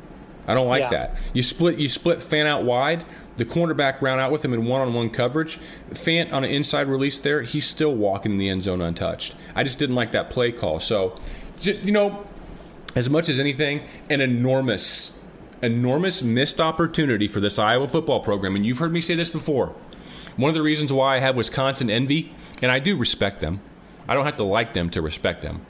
I 0.47 0.55
don't 0.55 0.69
like 0.69 0.83
Yeah. 0.83 0.91
that. 0.91 1.17
You 1.35 1.43
split 1.43 1.79
you 1.79 1.89
split 1.89 2.21
Fant 2.21 2.47
out 2.47 2.65
wide. 2.65 3.05
The 3.37 3.45
cornerback 3.45 4.01
round 4.01 4.21
out 4.21 4.33
with 4.33 4.45
him 4.45 4.53
in 4.53 4.65
one 4.65 4.81
on 4.81 4.93
one 4.95 5.11
coverage. 5.11 5.59
Fant 5.93 6.33
on 6.33 6.43
an 6.43 6.51
inside 6.51 6.89
release 6.89 7.19
there, 7.19 7.43
he's 7.43 7.67
still 7.67 7.95
walking 7.95 8.33
in 8.33 8.39
the 8.39 8.49
end 8.49 8.63
zone 8.65 8.81
untouched. 8.81 9.35
I 9.55 9.63
just 9.63 9.79
didn't 9.79 9.95
like 9.95 10.11
that 10.13 10.29
play 10.31 10.51
call. 10.51 10.81
So, 10.81 11.19
you 11.61 11.93
know, 11.93 12.25
as 12.97 13.09
much 13.09 13.29
as 13.29 13.39
anything, 13.39 13.83
an 14.11 14.21
enormous, 14.21 15.13
enormous 15.63 16.23
missed 16.23 16.61
opportunity 16.61 17.29
for 17.29 17.39
this 17.39 17.59
Iowa 17.61 17.87
football 17.87 18.21
program. 18.21 18.57
And 18.57 18.67
you've 18.67 18.79
heard 18.79 18.93
me 18.93 19.01
say 19.01 19.15
this 19.15 19.31
before. 19.31 19.75
One 20.37 20.49
of 20.49 20.55
the 20.55 20.63
reasons 20.63 20.93
why 20.93 21.17
I 21.17 21.19
have 21.21 21.37
Wisconsin 21.37 21.91
envy, 21.91 22.33
and 22.63 22.73
I 22.73 22.79
do 22.81 22.97
respect 22.97 23.41
them, 23.41 23.61
I 24.09 24.15
don't 24.15 24.25
have 24.25 24.39
to 24.39 24.45
like 24.45 24.73
them 24.73 24.91
to 24.91 25.03
respect 25.03 25.43
them, 25.43 25.61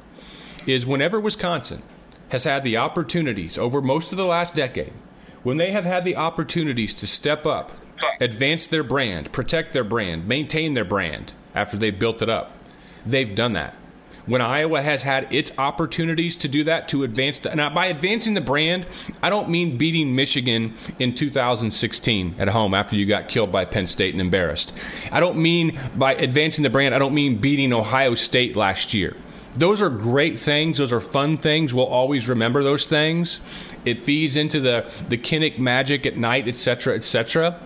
is 0.66 0.86
whenever 0.86 1.20
Wisconsin 1.20 1.82
has 2.28 2.44
had 2.44 2.62
the 2.62 2.76
opportunities 2.76 3.58
over 3.58 3.82
most 3.82 4.12
of 4.12 4.18
the 4.18 4.24
last 4.24 4.54
decade, 4.54 4.92
when 5.42 5.56
they 5.56 5.72
have 5.72 5.84
had 5.84 6.04
the 6.04 6.16
opportunities 6.16 6.94
to 6.94 7.06
step 7.06 7.44
up, 7.44 7.72
advance 8.20 8.66
their 8.66 8.82
brand, 8.82 9.32
protect 9.32 9.72
their 9.72 9.84
brand, 9.84 10.28
maintain 10.28 10.74
their 10.74 10.84
brand 10.84 11.32
after 11.54 11.76
they've 11.76 11.98
built 11.98 12.22
it 12.22 12.28
up, 12.28 12.56
they've 13.04 13.34
done 13.34 13.54
that. 13.54 13.76
When 14.28 14.42
Iowa 14.42 14.82
has 14.82 15.02
had 15.02 15.32
its 15.32 15.52
opportunities 15.56 16.36
to 16.36 16.48
do 16.48 16.64
that, 16.64 16.88
to 16.88 17.02
advance 17.02 17.40
the, 17.40 17.54
now 17.54 17.70
by 17.70 17.86
advancing 17.86 18.34
the 18.34 18.42
brand, 18.42 18.86
I 19.22 19.30
don't 19.30 19.48
mean 19.48 19.78
beating 19.78 20.14
Michigan 20.14 20.74
in 20.98 21.14
2016 21.14 22.34
at 22.38 22.48
home 22.48 22.74
after 22.74 22.94
you 22.94 23.06
got 23.06 23.28
killed 23.28 23.50
by 23.50 23.64
Penn 23.64 23.86
State 23.86 24.12
and 24.12 24.20
embarrassed. 24.20 24.74
I 25.10 25.20
don't 25.20 25.38
mean 25.38 25.80
by 25.96 26.14
advancing 26.14 26.62
the 26.62 26.68
brand, 26.68 26.94
I 26.94 26.98
don't 26.98 27.14
mean 27.14 27.38
beating 27.38 27.72
Ohio 27.72 28.14
State 28.14 28.54
last 28.54 28.92
year. 28.92 29.16
Those 29.54 29.80
are 29.80 29.88
great 29.88 30.38
things. 30.38 30.76
Those 30.76 30.92
are 30.92 31.00
fun 31.00 31.38
things. 31.38 31.72
We'll 31.72 31.86
always 31.86 32.28
remember 32.28 32.62
those 32.62 32.86
things. 32.86 33.40
It 33.86 34.02
feeds 34.02 34.36
into 34.36 34.60
the 34.60 34.88
the 35.08 35.16
Kinnick 35.16 35.58
magic 35.58 36.04
at 36.04 36.18
night, 36.18 36.46
etc., 36.46 36.94
etc. 36.94 37.58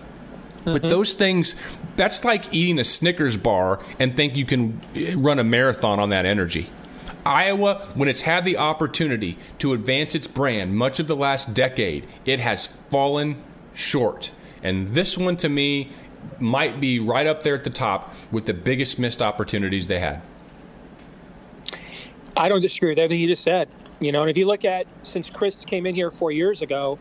But 0.65 0.81
those 0.81 1.13
things, 1.13 1.55
that's 1.95 2.23
like 2.23 2.53
eating 2.53 2.79
a 2.79 2.83
Snickers 2.83 3.37
bar 3.37 3.79
and 3.99 4.15
think 4.15 4.35
you 4.35 4.45
can 4.45 4.81
eh, 4.95 5.13
run 5.17 5.39
a 5.39 5.43
marathon 5.43 5.99
on 5.99 6.09
that 6.09 6.25
energy. 6.25 6.69
Iowa, 7.25 7.87
when 7.95 8.09
it's 8.09 8.21
had 8.21 8.43
the 8.43 8.57
opportunity 8.57 9.37
to 9.59 9.73
advance 9.73 10.13
its 10.15 10.27
brand 10.27 10.75
much 10.75 10.99
of 10.99 11.07
the 11.07 11.15
last 11.15 11.53
decade, 11.53 12.05
it 12.25 12.39
has 12.39 12.67
fallen 12.89 13.41
short. 13.73 14.31
And 14.61 14.89
this 14.89 15.17
one, 15.17 15.37
to 15.37 15.49
me, 15.49 15.91
might 16.39 16.79
be 16.79 16.99
right 16.99 17.27
up 17.27 17.43
there 17.43 17.55
at 17.55 17.63
the 17.63 17.69
top 17.69 18.13
with 18.31 18.45
the 18.45 18.53
biggest 18.53 18.99
missed 18.99 19.21
opportunities 19.21 19.87
they 19.87 19.99
had. 19.99 20.21
I 22.35 22.49
don't 22.49 22.61
disagree 22.61 22.89
with 22.89 22.99
everything 22.99 23.21
you 23.21 23.27
just 23.27 23.43
said. 23.43 23.69
You 23.99 24.11
know, 24.11 24.21
and 24.21 24.29
if 24.29 24.37
you 24.37 24.45
look 24.45 24.65
at 24.65 24.87
since 25.03 25.29
Chryst 25.29 25.67
came 25.67 25.85
in 25.85 25.95
here 25.95 26.09
four 26.11 26.31
years 26.31 26.61
ago, 26.61 26.97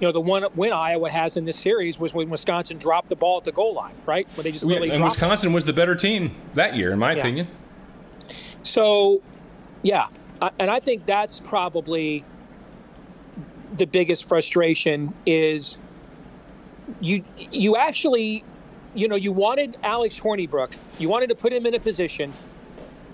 you 0.00 0.06
know, 0.06 0.12
the 0.12 0.20
one 0.20 0.44
win 0.54 0.72
Iowa 0.72 1.10
has 1.10 1.36
in 1.36 1.44
this 1.44 1.58
series 1.58 2.00
was 2.00 2.14
when 2.14 2.30
Wisconsin 2.30 2.78
dropped 2.78 3.10
the 3.10 3.16
ball 3.16 3.36
at 3.38 3.44
the 3.44 3.52
goal 3.52 3.74
line, 3.74 3.94
right? 4.06 4.26
When 4.34 4.44
they 4.44 4.50
just 4.52 4.64
really 4.64 4.88
and 4.88 4.98
dropped 4.98 5.16
it. 5.16 5.20
Wisconsin 5.20 5.52
was 5.52 5.64
the 5.64 5.74
better 5.74 5.94
team 5.94 6.34
that 6.54 6.74
year, 6.74 6.92
in 6.92 6.98
my 6.98 7.12
Yeah. 7.12 7.20
opinion. 7.20 7.48
So, 8.62 9.20
yeah, 9.82 10.06
I- 10.40 10.50
and 10.58 10.70
I 10.70 10.80
think 10.80 11.04
that's 11.04 11.40
probably 11.40 12.24
the 13.76 13.86
biggest 13.86 14.26
frustration 14.28 15.12
is 15.26 15.78
you 17.00 17.22
you 17.38 17.76
actually 17.76 18.42
you 18.94 19.06
know 19.06 19.14
you 19.14 19.30
wanted 19.32 19.76
Alex 19.84 20.18
Hornibrook, 20.18 20.72
you 20.98 21.08
wanted 21.08 21.28
to 21.28 21.36
put 21.36 21.52
him 21.52 21.66
in 21.66 21.74
a 21.74 21.78
position 21.78 22.32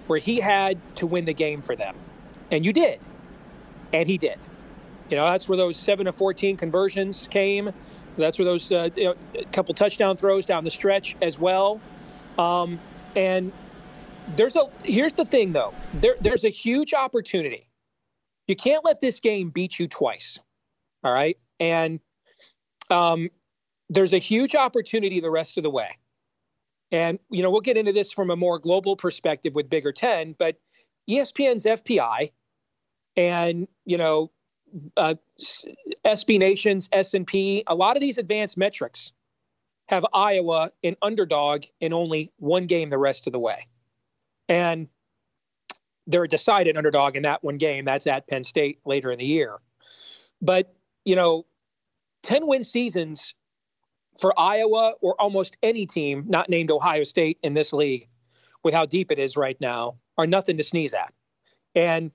where 0.06 0.18
he 0.18 0.40
had 0.40 0.78
to 0.96 1.06
win 1.06 1.24
the 1.26 1.34
game 1.34 1.60
for 1.62 1.76
them, 1.76 1.94
and 2.50 2.64
you 2.64 2.72
did, 2.72 2.98
and 3.92 4.08
he 4.08 4.16
did. 4.16 4.38
You 5.10 5.16
know 5.16 5.24
that's 5.24 5.48
where 5.48 5.56
those 5.58 5.76
seven 5.78 6.06
to 6.06 6.12
fourteen 6.12 6.56
conversions 6.56 7.28
came. 7.30 7.70
That's 8.16 8.38
where 8.38 8.46
those 8.46 8.72
uh, 8.72 8.88
you 8.96 9.04
know, 9.04 9.14
a 9.38 9.44
couple 9.46 9.74
touchdown 9.74 10.16
throws 10.16 10.46
down 10.46 10.64
the 10.64 10.70
stretch 10.70 11.16
as 11.20 11.38
well, 11.38 11.80
um, 12.38 12.80
and 13.14 13.52
there's 14.36 14.56
a 14.56 14.64
here's 14.84 15.12
the 15.12 15.24
thing 15.24 15.52
though. 15.52 15.74
There 15.94 16.16
there's 16.20 16.44
a 16.44 16.50
huge 16.50 16.94
opportunity. 16.94 17.68
You 18.48 18.56
can't 18.56 18.84
let 18.84 19.00
this 19.00 19.20
game 19.20 19.50
beat 19.50 19.78
you 19.78 19.88
twice 19.88 20.38
all 21.06 21.12
right? 21.12 21.38
And 21.60 22.00
um 22.90 23.30
there's 23.88 24.12
a 24.12 24.18
huge 24.18 24.56
opportunity 24.56 25.20
the 25.20 25.30
rest 25.30 25.56
of 25.56 25.62
the 25.62 25.70
way. 25.70 25.96
And 26.92 27.18
you 27.30 27.42
know 27.42 27.50
we'll 27.50 27.60
get 27.60 27.76
into 27.76 27.92
this 27.92 28.12
from 28.12 28.30
a 28.30 28.36
more 28.36 28.58
global 28.58 28.96
perspective 28.96 29.54
with 29.54 29.70
bigger 29.70 29.92
10 29.92 30.34
but 30.38 30.56
espn's 31.08 31.66
fpi 31.66 32.30
and 33.16 33.68
you 33.84 33.96
know 33.96 34.30
uh, 34.96 35.14
sb 36.06 36.38
nations 36.38 36.88
s&p 36.92 37.62
a 37.66 37.74
lot 37.74 37.96
of 37.96 38.00
these 38.00 38.18
advanced 38.18 38.58
metrics 38.58 39.12
have 39.88 40.04
iowa 40.12 40.70
an 40.82 40.96
underdog 41.02 41.64
in 41.80 41.92
only 41.92 42.30
one 42.38 42.66
game 42.66 42.90
the 42.90 42.98
rest 42.98 43.26
of 43.26 43.32
the 43.32 43.38
way 43.38 43.58
and 44.48 44.88
they're 46.06 46.24
a 46.24 46.28
decided 46.28 46.76
underdog 46.76 47.16
in 47.16 47.22
that 47.24 47.42
one 47.42 47.58
game. 47.58 47.84
That's 47.84 48.06
at 48.06 48.28
Penn 48.28 48.44
State 48.44 48.78
later 48.84 49.10
in 49.10 49.18
the 49.18 49.26
year. 49.26 49.58
But, 50.40 50.74
you 51.04 51.16
know, 51.16 51.46
10 52.22 52.46
win 52.46 52.62
seasons 52.62 53.34
for 54.18 54.38
Iowa 54.38 54.94
or 55.00 55.20
almost 55.20 55.56
any 55.62 55.86
team 55.86 56.24
not 56.28 56.48
named 56.48 56.70
Ohio 56.70 57.04
State 57.04 57.38
in 57.42 57.54
this 57.54 57.72
league, 57.72 58.08
with 58.62 58.74
how 58.74 58.86
deep 58.86 59.10
it 59.10 59.18
is 59.18 59.36
right 59.36 59.60
now, 59.60 59.96
are 60.16 60.26
nothing 60.26 60.56
to 60.56 60.62
sneeze 60.62 60.94
at. 60.94 61.12
And 61.74 62.10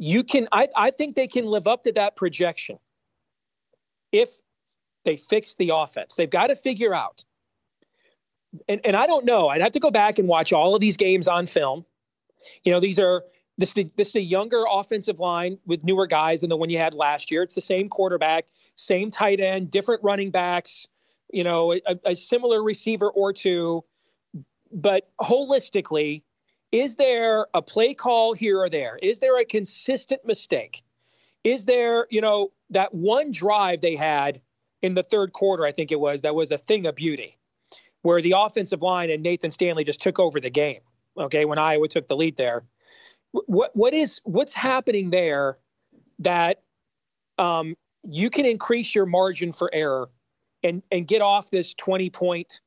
you 0.00 0.24
can, 0.24 0.48
I, 0.50 0.66
I 0.76 0.90
think 0.90 1.14
they 1.14 1.26
can 1.26 1.44
live 1.44 1.66
up 1.66 1.82
to 1.82 1.92
that 1.92 2.16
projection 2.16 2.78
if 4.12 4.30
they 5.04 5.18
fix 5.18 5.56
the 5.56 5.72
offense. 5.74 6.16
They've 6.16 6.30
got 6.30 6.46
to 6.46 6.56
figure 6.56 6.94
out. 6.94 7.22
And, 8.66 8.80
and 8.82 8.96
I 8.96 9.06
don't 9.06 9.26
know. 9.26 9.48
I'd 9.48 9.60
have 9.60 9.72
to 9.72 9.78
go 9.78 9.90
back 9.90 10.18
and 10.18 10.26
watch 10.26 10.54
all 10.54 10.74
of 10.74 10.80
these 10.80 10.96
games 10.96 11.28
on 11.28 11.44
film. 11.46 11.84
You 12.64 12.72
know, 12.72 12.80
these 12.80 12.98
are 12.98 13.24
this, 13.58 13.74
this 13.74 14.08
is 14.08 14.16
a 14.16 14.22
younger 14.22 14.64
offensive 14.72 15.20
line 15.20 15.58
with 15.66 15.84
newer 15.84 16.06
guys 16.06 16.40
than 16.40 16.48
the 16.48 16.56
one 16.56 16.70
you 16.70 16.78
had 16.78 16.94
last 16.94 17.30
year. 17.30 17.42
It's 17.42 17.54
the 17.54 17.60
same 17.60 17.90
quarterback, 17.90 18.46
same 18.76 19.10
tight 19.10 19.38
end, 19.38 19.70
different 19.70 20.02
running 20.02 20.30
backs, 20.30 20.88
you 21.30 21.44
know, 21.44 21.74
a, 21.74 21.98
a 22.06 22.16
similar 22.16 22.62
receiver 22.62 23.10
or 23.10 23.34
two. 23.34 23.84
But 24.72 25.10
holistically, 25.20 26.22
is 26.72 26.96
there 26.96 27.46
a 27.54 27.62
play 27.62 27.94
call 27.94 28.32
here 28.34 28.58
or 28.58 28.68
there? 28.68 28.98
Is 29.02 29.20
there 29.20 29.38
a 29.40 29.44
consistent 29.44 30.24
mistake? 30.24 30.82
Is 31.44 31.66
there, 31.66 32.06
you 32.10 32.20
know, 32.20 32.52
that 32.70 32.94
one 32.94 33.30
drive 33.30 33.80
they 33.80 33.96
had 33.96 34.40
in 34.82 34.94
the 34.94 35.02
third 35.02 35.32
quarter, 35.32 35.64
I 35.64 35.72
think 35.72 35.90
it 35.90 36.00
was, 36.00 36.22
that 36.22 36.34
was 36.34 36.52
a 36.52 36.58
thing 36.58 36.86
of 36.86 36.94
beauty, 36.94 37.36
where 38.02 38.22
the 38.22 38.34
offensive 38.36 38.82
line 38.82 39.10
and 39.10 39.22
Nathan 39.22 39.50
Stanley 39.50 39.84
just 39.84 40.00
took 40.00 40.18
over 40.18 40.40
the 40.40 40.50
game. 40.50 40.80
Okay, 41.18 41.44
when 41.44 41.58
Iowa 41.58 41.88
took 41.88 42.08
the 42.08 42.16
lead 42.16 42.36
there 42.36 42.64
what 43.32 43.70
what 43.74 43.94
is 43.94 44.20
what's 44.24 44.54
happening 44.54 45.10
there 45.10 45.58
that 46.18 46.62
um, 47.38 47.76
you 48.04 48.30
can 48.30 48.44
increase 48.44 48.94
your 48.94 49.06
margin 49.06 49.52
for 49.52 49.70
error 49.72 50.10
and 50.62 50.82
and 50.90 51.06
get 51.06 51.22
off 51.22 51.50
this 51.50 51.74
20 51.74 52.10
point 52.10 52.60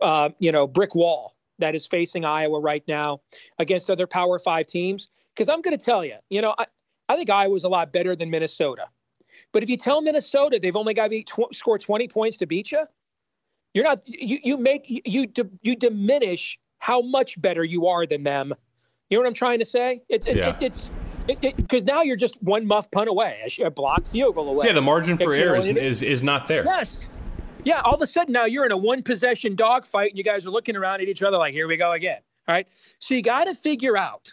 uh, 0.00 0.30
you 0.38 0.52
know 0.52 0.66
brick 0.66 0.94
wall 0.94 1.34
that 1.58 1.74
is 1.74 1.86
facing 1.86 2.24
Iowa 2.24 2.60
right 2.60 2.82
now 2.86 3.20
against 3.58 3.90
other 3.90 4.06
Power 4.06 4.38
Five 4.38 4.66
teams. 4.66 5.08
Because 5.34 5.48
I'm 5.48 5.60
going 5.60 5.76
to 5.76 5.84
tell 5.84 6.04
you, 6.04 6.16
you 6.30 6.40
know, 6.40 6.54
I, 6.58 6.66
I 7.08 7.16
think 7.16 7.28
Iowa's 7.28 7.64
a 7.64 7.68
lot 7.68 7.92
better 7.92 8.16
than 8.16 8.30
Minnesota. 8.30 8.86
But 9.52 9.62
if 9.62 9.70
you 9.70 9.76
tell 9.76 10.00
Minnesota 10.00 10.58
they've 10.60 10.76
only 10.76 10.94
got 10.94 11.08
to 11.08 11.22
tw- 11.22 11.54
score 11.54 11.78
20 11.78 12.08
points 12.08 12.36
to 12.38 12.46
beat 12.46 12.72
you, 12.72 12.84
you're 13.74 13.84
not 13.84 14.02
you 14.06 14.38
you 14.42 14.56
make 14.56 14.88
you 14.88 15.00
you, 15.04 15.26
you 15.62 15.76
diminish 15.76 16.58
how 16.78 17.02
much 17.02 17.40
better 17.40 17.62
you 17.64 17.86
are 17.86 18.06
than 18.06 18.22
them 18.22 18.54
you 19.10 19.16
know 19.16 19.22
what 19.22 19.28
I'm 19.28 19.34
trying 19.34 19.60
to 19.60 19.64
say? 19.64 20.02
It's 20.08 20.26
it, 20.26 20.36
yeah. 20.36 20.56
it, 20.56 20.62
it's 20.62 20.90
because 21.28 21.84
now 21.84 22.02
you're 22.02 22.16
just 22.16 22.40
one 22.42 22.66
muff 22.66 22.90
punt 22.90 23.08
away, 23.08 23.40
a 23.64 23.70
blocked 23.70 24.08
field 24.08 24.34
goal 24.34 24.48
away. 24.48 24.66
Yeah, 24.66 24.72
the 24.72 24.82
margin 24.82 25.16
for 25.16 25.32
error 25.32 25.56
is, 25.56 25.66
is, 25.68 26.02
is 26.02 26.22
not 26.22 26.48
there. 26.48 26.64
Yes. 26.64 27.08
Yeah, 27.66 27.80
all 27.80 27.96
of 27.96 28.00
a 28.00 28.06
sudden 28.06 28.32
now 28.32 28.44
you're 28.44 28.64
in 28.64 28.70
a 28.70 28.76
one 28.76 29.02
possession 29.02 29.56
dogfight 29.56 30.10
and 30.10 30.18
you 30.18 30.22
guys 30.22 30.46
are 30.46 30.52
looking 30.52 30.76
around 30.76 31.00
at 31.00 31.08
each 31.08 31.24
other 31.24 31.36
like, 31.36 31.52
here 31.52 31.66
we 31.66 31.76
go 31.76 31.90
again. 31.90 32.20
All 32.46 32.54
right. 32.54 32.68
So 33.00 33.16
you 33.16 33.22
got 33.22 33.48
to 33.48 33.54
figure 33.56 33.96
out 33.96 34.32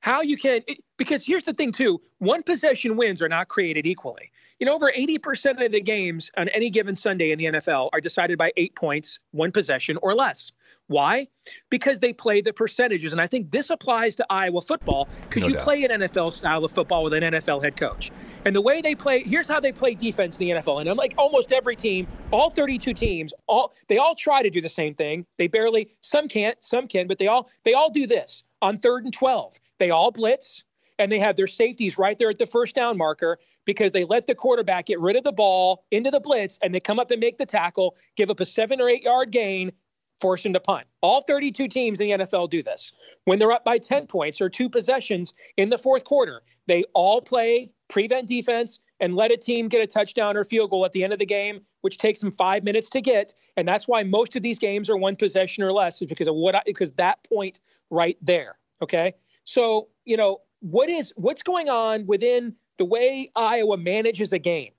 how 0.00 0.20
you 0.20 0.36
can, 0.36 0.60
because 0.98 1.24
here's 1.24 1.46
the 1.46 1.54
thing 1.54 1.72
too 1.72 2.02
one 2.18 2.42
possession 2.42 2.98
wins 2.98 3.22
are 3.22 3.30
not 3.30 3.48
created 3.48 3.86
equally. 3.86 4.30
You 4.58 4.66
know, 4.66 4.74
over 4.74 4.90
80% 4.90 5.64
of 5.64 5.72
the 5.72 5.82
games 5.82 6.30
on 6.38 6.48
any 6.48 6.70
given 6.70 6.94
Sunday 6.94 7.30
in 7.30 7.38
the 7.38 7.44
NFL 7.44 7.90
are 7.92 8.00
decided 8.00 8.38
by 8.38 8.52
eight 8.56 8.74
points, 8.74 9.18
one 9.32 9.52
possession 9.52 9.98
or 10.02 10.14
less. 10.14 10.52
Why? 10.86 11.28
Because 11.68 12.00
they 12.00 12.12
play 12.12 12.40
the 12.40 12.52
percentages. 12.52 13.12
And 13.12 13.20
I 13.20 13.26
think 13.26 13.50
this 13.50 13.68
applies 13.68 14.16
to 14.16 14.26
Iowa 14.30 14.62
football 14.62 15.08
because 15.28 15.42
no 15.42 15.48
you 15.48 15.54
doubt. 15.54 15.62
play 15.62 15.84
an 15.84 16.00
NFL 16.00 16.32
style 16.32 16.64
of 16.64 16.70
football 16.70 17.04
with 17.04 17.12
an 17.12 17.22
NFL 17.22 17.62
head 17.62 17.76
coach. 17.76 18.10
And 18.46 18.54
the 18.54 18.60
way 18.60 18.80
they 18.80 18.94
play, 18.94 19.24
here's 19.24 19.48
how 19.48 19.60
they 19.60 19.72
play 19.72 19.94
defense 19.94 20.40
in 20.40 20.48
the 20.48 20.54
NFL. 20.54 20.80
And 20.80 20.88
I'm 20.88 20.96
like 20.96 21.14
almost 21.18 21.52
every 21.52 21.76
team, 21.76 22.06
all 22.30 22.48
32 22.48 22.94
teams, 22.94 23.34
all 23.46 23.74
they 23.88 23.98
all 23.98 24.14
try 24.14 24.42
to 24.42 24.50
do 24.50 24.60
the 24.60 24.68
same 24.68 24.94
thing. 24.94 25.26
They 25.38 25.48
barely, 25.48 25.90
some 26.00 26.28
can't, 26.28 26.56
some 26.64 26.88
can, 26.88 27.08
but 27.08 27.18
they 27.18 27.26
all 27.26 27.50
they 27.64 27.74
all 27.74 27.90
do 27.90 28.06
this 28.06 28.44
on 28.62 28.78
third 28.78 29.04
and 29.04 29.12
12. 29.12 29.58
They 29.78 29.90
all 29.90 30.12
blitz 30.12 30.64
and 30.98 31.10
they 31.10 31.18
have 31.18 31.36
their 31.36 31.46
safeties 31.46 31.98
right 31.98 32.18
there 32.18 32.30
at 32.30 32.38
the 32.38 32.46
first 32.46 32.74
down 32.74 32.96
marker 32.96 33.38
because 33.64 33.92
they 33.92 34.04
let 34.04 34.26
the 34.26 34.34
quarterback 34.34 34.86
get 34.86 35.00
rid 35.00 35.16
of 35.16 35.24
the 35.24 35.32
ball 35.32 35.84
into 35.90 36.10
the 36.10 36.20
blitz 36.20 36.58
and 36.62 36.74
they 36.74 36.80
come 36.80 36.98
up 36.98 37.10
and 37.10 37.20
make 37.20 37.38
the 37.38 37.46
tackle, 37.46 37.96
give 38.16 38.30
up 38.30 38.40
a 38.40 38.46
seven 38.46 38.80
or 38.80 38.88
eight 38.88 39.02
yard 39.02 39.30
gain, 39.30 39.72
force 40.20 40.46
him 40.46 40.52
to 40.52 40.60
punt. 40.60 40.86
All 41.02 41.20
32 41.22 41.68
teams 41.68 42.00
in 42.00 42.18
the 42.18 42.24
NFL 42.24 42.50
do 42.50 42.62
this. 42.62 42.92
When 43.24 43.38
they're 43.38 43.52
up 43.52 43.64
by 43.64 43.78
10 43.78 44.06
points 44.06 44.40
or 44.40 44.48
two 44.48 44.68
possessions 44.68 45.34
in 45.56 45.70
the 45.70 45.78
fourth 45.78 46.04
quarter, 46.04 46.42
they 46.66 46.84
all 46.94 47.20
play 47.20 47.70
prevent 47.88 48.28
defense 48.28 48.80
and 49.00 49.14
let 49.14 49.30
a 49.30 49.36
team 49.36 49.68
get 49.68 49.82
a 49.82 49.86
touchdown 49.86 50.36
or 50.36 50.44
field 50.44 50.70
goal 50.70 50.84
at 50.84 50.92
the 50.92 51.04
end 51.04 51.12
of 51.12 51.18
the 51.18 51.26
game, 51.26 51.60
which 51.82 51.98
takes 51.98 52.20
them 52.20 52.32
five 52.32 52.64
minutes 52.64 52.90
to 52.90 53.00
get. 53.00 53.32
And 53.56 53.68
that's 53.68 53.86
why 53.86 54.02
most 54.02 54.36
of 54.36 54.42
these 54.42 54.58
games 54.58 54.88
are 54.90 54.96
one 54.96 55.16
possession 55.16 55.62
or 55.62 55.72
less, 55.72 56.00
is 56.00 56.08
because 56.08 56.28
of 56.28 56.34
what 56.34 56.54
I, 56.54 56.62
because 56.64 56.92
that 56.92 57.18
point 57.28 57.60
right 57.90 58.16
there. 58.22 58.58
Okay. 58.82 59.14
So, 59.44 59.88
you 60.04 60.16
know, 60.16 60.40
what 60.70 60.88
is 60.88 61.12
what's 61.16 61.42
going 61.42 61.68
on 61.68 62.06
within 62.06 62.54
the 62.78 62.84
way 62.84 63.30
Iowa 63.36 63.76
manages 63.76 64.32
a 64.32 64.38
game. 64.38 64.72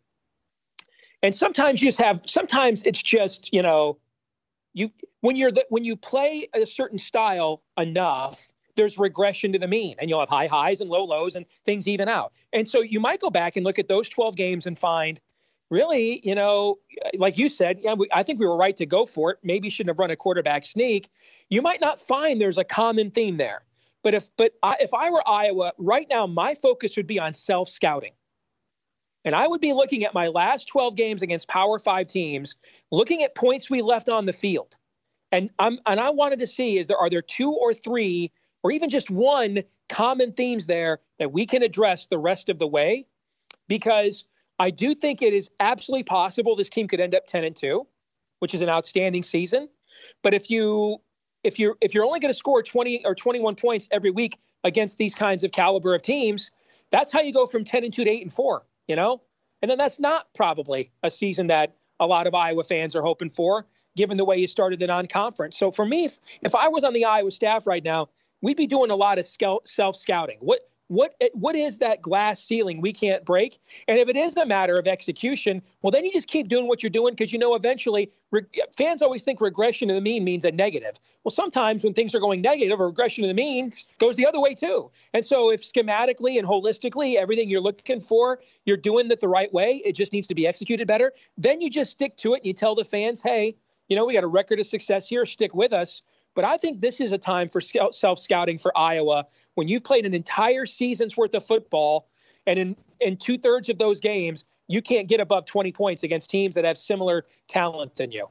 And 1.23 1.33
sometimes 1.33 1.81
you 1.81 1.87
just 1.87 2.01
have 2.01 2.21
sometimes 2.27 2.83
it's 2.83 3.01
just, 3.01 3.51
you 3.53 3.61
know, 3.61 3.97
you 4.73 4.91
when 5.21 5.35
you're 5.35 5.51
the, 5.51 5.65
when 5.69 5.85
you 5.85 5.95
play 5.95 6.47
a 6.53 6.65
certain 6.65 6.97
style 6.97 7.63
enough, 7.77 8.49
there's 8.75 8.99
regression 8.99 9.53
to 9.53 9.59
the 9.59 9.67
mean 9.67 9.95
and 9.99 10.09
you'll 10.09 10.19
have 10.19 10.29
high 10.29 10.47
highs 10.47 10.81
and 10.81 10.89
low 10.89 11.05
lows 11.05 11.35
and 11.35 11.45
things 11.65 11.87
even 11.87 12.09
out. 12.09 12.33
And 12.51 12.69
so 12.69 12.81
you 12.81 12.99
might 12.99 13.21
go 13.21 13.29
back 13.29 13.55
and 13.55 13.65
look 13.65 13.79
at 13.79 13.87
those 13.87 14.09
12 14.09 14.35
games 14.35 14.67
and 14.67 14.77
find 14.77 15.19
really, 15.69 16.19
you 16.23 16.35
know, 16.35 16.79
like 17.17 17.37
you 17.37 17.47
said, 17.47 17.79
yeah, 17.81 17.93
we, 17.93 18.07
I 18.13 18.23
think 18.23 18.39
we 18.39 18.45
were 18.45 18.57
right 18.57 18.75
to 18.77 18.85
go 18.85 19.05
for 19.05 19.31
it. 19.31 19.37
Maybe 19.41 19.69
shouldn't 19.69 19.91
have 19.91 19.99
run 19.99 20.11
a 20.11 20.15
quarterback 20.15 20.65
sneak. 20.65 21.09
You 21.49 21.61
might 21.61 21.81
not 21.81 21.99
find 21.99 22.39
there's 22.39 22.57
a 22.57 22.63
common 22.63 23.09
theme 23.09 23.37
there. 23.37 23.63
But 24.07 24.13
if 24.13 24.29
but 24.37 24.53
I, 24.63 24.77
if 24.79 24.93
I 24.93 25.09
were 25.09 25.21
Iowa 25.27 25.73
right 25.77 26.07
now, 26.09 26.25
my 26.25 26.55
focus 26.55 26.95
would 26.95 27.07
be 27.07 27.19
on 27.19 27.33
self 27.33 27.67
scouting. 27.67 28.13
And 29.25 29.35
I 29.35 29.45
would 29.45 29.59
be 29.59 29.73
looking 29.73 30.05
at 30.05 30.13
my 30.13 30.29
last 30.29 30.69
12 30.69 30.95
games 30.95 31.21
against 31.21 31.49
Power 31.49 31.77
5 31.77 32.07
teams, 32.07 32.55
looking 32.89 33.21
at 33.21 33.35
points 33.35 33.69
we 33.69 33.81
left 33.81 34.07
on 34.07 34.25
the 34.25 34.31
field. 34.31 34.77
And 35.33 35.49
I'm 35.59 35.79
and 35.85 35.99
I 35.99 36.11
wanted 36.11 36.39
to 36.39 36.47
see 36.47 36.77
is 36.77 36.87
there 36.87 36.97
are 36.97 37.09
there 37.09 37.21
two 37.21 37.51
or 37.51 37.73
three 37.73 38.31
or 38.63 38.71
even 38.71 38.89
just 38.89 39.11
one 39.11 39.61
common 39.89 40.31
themes 40.31 40.67
there 40.67 40.99
that 41.19 41.33
we 41.33 41.45
can 41.45 41.61
address 41.61 42.07
the 42.07 42.17
rest 42.17 42.47
of 42.47 42.59
the 42.59 42.67
way 42.67 43.05
because 43.67 44.23
I 44.57 44.69
do 44.69 44.95
think 44.95 45.21
it 45.21 45.33
is 45.33 45.51
absolutely 45.59 46.03
possible 46.03 46.55
this 46.55 46.69
team 46.69 46.87
could 46.87 47.01
end 47.01 47.13
up 47.13 47.25
10 47.27 47.43
and 47.43 47.57
2, 47.57 47.85
which 48.39 48.53
is 48.53 48.61
an 48.61 48.69
outstanding 48.69 49.23
season. 49.23 49.67
But 50.23 50.33
if 50.33 50.49
you 50.49 51.01
if 51.43 51.59
you're 51.59 51.77
if 51.81 51.93
you're 51.93 52.05
only 52.05 52.19
going 52.19 52.31
to 52.31 52.37
score 52.37 52.61
20 52.61 53.05
or 53.05 53.15
21 53.15 53.55
points 53.55 53.87
every 53.91 54.11
week 54.11 54.37
against 54.63 54.97
these 54.97 55.15
kinds 55.15 55.43
of 55.43 55.51
caliber 55.51 55.95
of 55.95 56.01
teams, 56.01 56.51
that's 56.91 57.11
how 57.11 57.21
you 57.21 57.33
go 57.33 57.45
from 57.45 57.63
10 57.63 57.83
and 57.83 57.93
2 57.93 58.03
to 58.03 58.09
8 58.09 58.21
and 58.21 58.33
4, 58.33 58.63
you 58.87 58.95
know? 58.95 59.21
And 59.61 59.71
then 59.71 59.77
that's 59.77 59.99
not 59.99 60.27
probably 60.35 60.91
a 61.03 61.09
season 61.09 61.47
that 61.47 61.75
a 61.99 62.05
lot 62.05 62.27
of 62.27 62.35
Iowa 62.35 62.63
fans 62.63 62.95
are 62.95 63.01
hoping 63.01 63.29
for, 63.29 63.65
given 63.95 64.17
the 64.17 64.25
way 64.25 64.37
you 64.37 64.47
started 64.47 64.79
the 64.79 64.87
non-conference. 64.87 65.57
So 65.57 65.71
for 65.71 65.85
me, 65.85 66.05
if, 66.05 66.17
if 66.43 66.53
I 66.53 66.67
was 66.67 66.83
on 66.83 66.93
the 66.93 67.05
Iowa 67.05 67.31
staff 67.31 67.65
right 67.65 67.83
now, 67.83 68.09
we'd 68.41 68.57
be 68.57 68.67
doing 68.67 68.91
a 68.91 68.95
lot 68.95 69.19
of 69.19 69.25
self 69.25 69.95
scouting. 69.95 70.37
What 70.41 70.69
what 70.87 71.13
what 71.33 71.55
is 71.55 71.79
that 71.79 72.01
glass 72.01 72.41
ceiling 72.41 72.81
we 72.81 72.93
can't 72.93 73.25
break? 73.25 73.57
And 73.87 73.99
if 73.99 74.07
it 74.07 74.15
is 74.15 74.37
a 74.37 74.45
matter 74.45 74.75
of 74.77 74.87
execution, 74.87 75.61
well, 75.81 75.91
then 75.91 76.05
you 76.05 76.11
just 76.11 76.27
keep 76.27 76.47
doing 76.47 76.67
what 76.67 76.81
you're 76.81 76.89
doing 76.89 77.13
because 77.13 77.33
you 77.33 77.39
know 77.39 77.55
eventually 77.55 78.11
re- 78.31 78.43
fans 78.75 79.01
always 79.01 79.23
think 79.23 79.41
regression 79.41 79.89
to 79.89 79.93
the 79.93 80.01
mean 80.01 80.23
means 80.23 80.45
a 80.45 80.51
negative. 80.51 80.97
Well, 81.23 81.31
sometimes 81.31 81.83
when 81.83 81.93
things 81.93 82.15
are 82.15 82.19
going 82.19 82.41
negative, 82.41 82.79
a 82.79 82.85
regression 82.85 83.23
to 83.23 83.27
the 83.27 83.33
mean 83.33 83.71
goes 83.99 84.15
the 84.15 84.25
other 84.25 84.39
way 84.39 84.53
too. 84.53 84.89
And 85.13 85.25
so 85.25 85.51
if 85.51 85.61
schematically 85.61 86.39
and 86.39 86.47
holistically 86.47 87.15
everything 87.15 87.49
you're 87.49 87.61
looking 87.61 87.99
for, 87.99 88.39
you're 88.65 88.77
doing 88.77 89.11
it 89.11 89.19
the 89.19 89.27
right 89.27 89.53
way, 89.53 89.81
it 89.85 89.93
just 89.93 90.13
needs 90.13 90.27
to 90.27 90.35
be 90.35 90.47
executed 90.47 90.87
better. 90.87 91.11
Then 91.37 91.59
you 91.61 91.69
just 91.69 91.91
stick 91.91 92.15
to 92.17 92.33
it 92.33 92.37
and 92.37 92.45
you 92.45 92.53
tell 92.53 92.75
the 92.75 92.83
fans, 92.83 93.21
hey, 93.21 93.55
you 93.89 93.95
know, 93.95 94.05
we 94.05 94.13
got 94.13 94.23
a 94.23 94.27
record 94.27 94.59
of 94.59 94.65
success 94.65 95.07
here. 95.07 95.25
Stick 95.25 95.53
with 95.53 95.73
us. 95.73 96.01
But 96.37 96.45
I 96.45 96.55
think 96.55 96.81
this 96.81 97.01
is 97.01 97.11
a 97.11 97.17
time 97.17 97.49
for 97.49 97.59
self 97.59 98.19
scouting 98.19 98.59
for 98.59 98.71
Iowa 98.77 99.25
when 99.55 99.67
you've 99.67 99.83
played 99.83 100.05
an 100.05 100.13
entire 100.13 100.67
season's 100.67 101.17
worth 101.17 101.33
of 101.33 101.43
football, 101.43 102.09
and 102.45 102.59
in, 102.59 102.75
in 103.01 103.17
two 103.17 103.39
thirds 103.39 103.69
of 103.69 103.79
those 103.79 103.99
games, 103.99 104.45
you 104.67 104.83
can't 104.83 105.07
get 105.07 105.19
above 105.19 105.45
20 105.45 105.71
points 105.71 106.03
against 106.03 106.29
teams 106.29 106.55
that 106.55 106.63
have 106.63 106.77
similar 106.77 107.25
talent 107.47 107.95
than 107.95 108.11
you. 108.11 108.29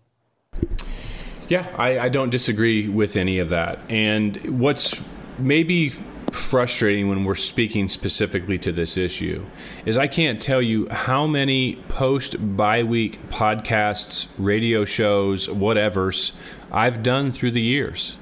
Yeah, 1.48 1.66
I, 1.76 1.98
I 1.98 2.08
don't 2.08 2.30
disagree 2.30 2.88
with 2.88 3.16
any 3.16 3.40
of 3.40 3.48
that. 3.48 3.80
And 3.90 4.60
what's 4.60 5.02
maybe 5.40 5.92
frustrating 6.32 7.08
when 7.08 7.24
we're 7.24 7.34
speaking 7.34 7.88
specifically 7.88 8.58
to 8.58 8.72
this 8.72 8.96
issue 8.96 9.44
is 9.84 9.98
I 9.98 10.06
can't 10.06 10.40
tell 10.40 10.62
you 10.62 10.88
how 10.88 11.26
many 11.26 11.76
post 11.88 12.56
bye 12.56 12.82
week 12.82 13.18
podcasts, 13.28 14.28
radio 14.38 14.84
shows, 14.84 15.48
whatever's 15.48 16.32
I've 16.70 17.02
done 17.02 17.32
through 17.32 17.52
the 17.52 17.62
years 17.62 18.16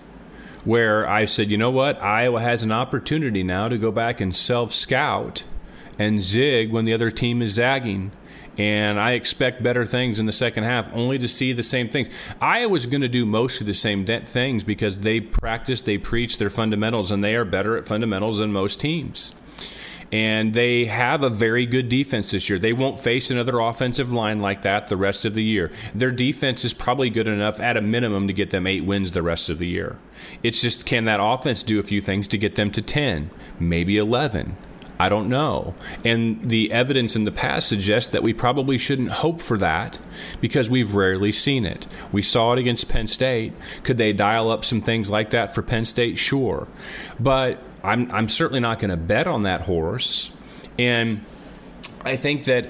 where 0.64 1.08
I've 1.08 1.30
said, 1.30 1.50
you 1.50 1.58
know 1.58 1.70
what, 1.70 2.02
Iowa 2.02 2.40
has 2.40 2.62
an 2.62 2.72
opportunity 2.72 3.42
now 3.42 3.68
to 3.68 3.76
go 3.76 3.90
back 3.90 4.20
and 4.20 4.34
self 4.34 4.72
scout 4.72 5.44
and 5.98 6.22
zig 6.22 6.72
when 6.72 6.84
the 6.84 6.94
other 6.94 7.10
team 7.10 7.42
is 7.42 7.52
zagging. 7.52 8.12
And 8.56 9.00
I 9.00 9.12
expect 9.12 9.62
better 9.62 9.84
things 9.84 10.20
in 10.20 10.26
the 10.26 10.32
second 10.32 10.64
half, 10.64 10.88
only 10.92 11.18
to 11.18 11.28
see 11.28 11.52
the 11.52 11.62
same 11.62 11.88
things. 11.88 12.08
Iowa's 12.40 12.86
going 12.86 13.00
to 13.00 13.08
do 13.08 13.26
most 13.26 13.60
of 13.60 13.66
the 13.66 13.74
same 13.74 14.06
things 14.06 14.62
because 14.62 15.00
they 15.00 15.20
practice, 15.20 15.82
they 15.82 15.98
preach 15.98 16.38
their 16.38 16.50
fundamentals, 16.50 17.10
and 17.10 17.24
they 17.24 17.34
are 17.34 17.44
better 17.44 17.76
at 17.76 17.86
fundamentals 17.86 18.38
than 18.38 18.52
most 18.52 18.78
teams 18.78 19.32
and 20.14 20.54
they 20.54 20.84
have 20.84 21.24
a 21.24 21.28
very 21.28 21.66
good 21.66 21.88
defense 21.88 22.30
this 22.30 22.48
year. 22.48 22.56
They 22.56 22.72
won't 22.72 23.00
face 23.00 23.32
another 23.32 23.58
offensive 23.58 24.12
line 24.12 24.38
like 24.38 24.62
that 24.62 24.86
the 24.86 24.96
rest 24.96 25.24
of 25.24 25.34
the 25.34 25.42
year. 25.42 25.72
Their 25.92 26.12
defense 26.12 26.64
is 26.64 26.72
probably 26.72 27.10
good 27.10 27.26
enough 27.26 27.58
at 27.58 27.76
a 27.76 27.80
minimum 27.80 28.28
to 28.28 28.32
get 28.32 28.50
them 28.50 28.68
eight 28.68 28.84
wins 28.84 29.10
the 29.10 29.24
rest 29.24 29.48
of 29.48 29.58
the 29.58 29.66
year. 29.66 29.98
It's 30.44 30.60
just 30.60 30.86
can 30.86 31.06
that 31.06 31.18
offense 31.20 31.64
do 31.64 31.80
a 31.80 31.82
few 31.82 32.00
things 32.00 32.28
to 32.28 32.38
get 32.38 32.54
them 32.54 32.70
to 32.70 32.80
10, 32.80 33.30
maybe 33.58 33.96
11? 33.96 34.56
I 34.98 35.08
don't 35.08 35.28
know. 35.28 35.74
And 36.04 36.48
the 36.48 36.70
evidence 36.70 37.16
in 37.16 37.24
the 37.24 37.32
past 37.32 37.68
suggests 37.68 38.10
that 38.10 38.22
we 38.22 38.32
probably 38.32 38.78
shouldn't 38.78 39.10
hope 39.10 39.40
for 39.40 39.58
that 39.58 39.98
because 40.40 40.70
we've 40.70 40.94
rarely 40.94 41.32
seen 41.32 41.66
it. 41.66 41.86
We 42.12 42.22
saw 42.22 42.52
it 42.52 42.58
against 42.58 42.88
Penn 42.88 43.08
State. 43.08 43.52
Could 43.82 43.98
they 43.98 44.12
dial 44.12 44.50
up 44.50 44.64
some 44.64 44.80
things 44.80 45.10
like 45.10 45.30
that 45.30 45.54
for 45.54 45.62
Penn 45.62 45.84
State? 45.84 46.16
Sure. 46.16 46.68
But 47.18 47.60
I'm, 47.82 48.10
I'm 48.12 48.28
certainly 48.28 48.60
not 48.60 48.78
going 48.78 48.90
to 48.90 48.96
bet 48.96 49.26
on 49.26 49.42
that 49.42 49.62
horse. 49.62 50.30
And 50.78 51.24
I 52.04 52.16
think 52.16 52.44
that. 52.44 52.68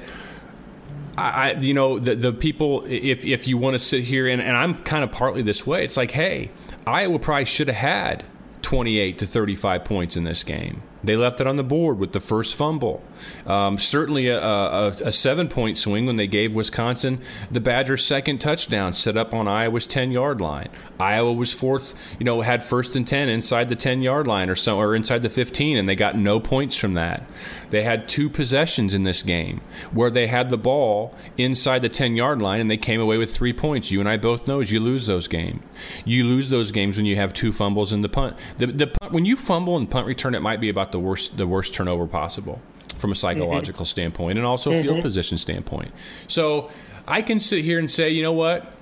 I, 1.16 1.52
you 1.52 1.74
know, 1.74 2.00
the 2.00 2.16
the 2.16 2.32
people. 2.32 2.84
If 2.86 3.24
if 3.24 3.46
you 3.46 3.56
want 3.56 3.74
to 3.74 3.78
sit 3.78 4.02
here 4.02 4.26
and, 4.26 4.42
and 4.42 4.56
I'm 4.56 4.82
kind 4.82 5.04
of 5.04 5.12
partly 5.12 5.42
this 5.42 5.64
way, 5.64 5.84
it's 5.84 5.96
like, 5.96 6.10
hey, 6.10 6.50
Iowa 6.88 7.20
probably 7.20 7.44
should 7.44 7.68
have 7.68 7.76
had 7.76 8.24
28 8.62 9.18
to 9.18 9.26
35 9.26 9.84
points 9.84 10.16
in 10.16 10.24
this 10.24 10.42
game. 10.42 10.82
They 11.04 11.16
left 11.16 11.40
it 11.40 11.46
on 11.46 11.56
the 11.56 11.62
board 11.62 11.98
with 11.98 12.12
the 12.12 12.20
first 12.20 12.54
fumble. 12.54 13.02
Um, 13.46 13.78
certainly 13.78 14.28
a, 14.28 14.40
a, 14.40 14.88
a, 14.88 15.12
seven 15.12 15.48
point 15.48 15.78
swing 15.78 16.06
when 16.06 16.16
they 16.16 16.26
gave 16.26 16.54
Wisconsin 16.54 17.20
the 17.50 17.60
Badgers' 17.60 18.04
second 18.04 18.38
touchdown 18.40 18.94
set 18.94 19.16
up 19.16 19.32
on 19.34 19.46
Iowa's 19.46 19.86
10 19.86 20.10
yard 20.12 20.40
line. 20.40 20.68
Iowa 20.98 21.32
was 21.32 21.52
fourth, 21.52 21.94
you 22.18 22.24
know, 22.24 22.40
had 22.40 22.62
first 22.62 22.96
and 22.96 23.06
10 23.06 23.28
inside 23.28 23.68
the 23.68 23.76
10 23.76 24.02
yard 24.02 24.26
line 24.26 24.48
or 24.48 24.54
so, 24.54 24.78
or 24.78 24.94
inside 24.94 25.22
the 25.22 25.28
15, 25.28 25.76
and 25.76 25.88
they 25.88 25.96
got 25.96 26.16
no 26.16 26.40
points 26.40 26.76
from 26.76 26.94
that. 26.94 27.28
They 27.70 27.82
had 27.82 28.08
two 28.08 28.30
possessions 28.30 28.94
in 28.94 29.02
this 29.02 29.22
game 29.22 29.60
where 29.92 30.10
they 30.10 30.26
had 30.26 30.48
the 30.48 30.56
ball 30.56 31.12
inside 31.36 31.82
the 31.82 31.88
10 31.88 32.14
yard 32.14 32.40
line 32.40 32.60
and 32.60 32.70
they 32.70 32.76
came 32.76 33.00
away 33.00 33.16
with 33.16 33.34
three 33.34 33.52
points. 33.52 33.90
You 33.90 34.00
and 34.00 34.08
I 34.08 34.16
both 34.16 34.46
know 34.46 34.60
you 34.60 34.80
lose 34.80 35.06
those 35.06 35.28
games. 35.28 35.62
You 36.04 36.24
lose 36.24 36.50
those 36.50 36.72
games 36.72 36.96
when 36.96 37.06
you 37.06 37.16
have 37.16 37.32
two 37.32 37.52
fumbles 37.52 37.92
in 37.92 38.02
the 38.02 38.08
punt. 38.08 38.36
The, 38.58 38.66
the 38.66 38.86
punt, 38.86 39.12
when 39.12 39.24
you 39.24 39.36
fumble 39.36 39.76
and 39.76 39.90
punt 39.90 40.06
return, 40.06 40.34
it 40.34 40.40
might 40.40 40.60
be 40.60 40.68
about 40.68 40.92
the 40.94 41.00
worst 41.00 41.36
the 41.36 41.46
worst 41.46 41.74
turnover 41.74 42.06
possible 42.06 42.62
from 42.98 43.10
a 43.10 43.16
psychological 43.16 43.84
mm-hmm. 43.84 43.90
standpoint 43.90 44.38
and 44.38 44.46
also 44.46 44.70
a 44.70 44.74
mm-hmm. 44.76 44.86
field 44.86 45.02
position 45.02 45.36
standpoint. 45.36 45.90
So 46.28 46.70
I 47.08 47.20
can 47.20 47.40
sit 47.40 47.64
here 47.64 47.80
and 47.80 47.90
say, 47.90 48.10
you 48.10 48.22
know 48.22 48.32
what? 48.32 48.72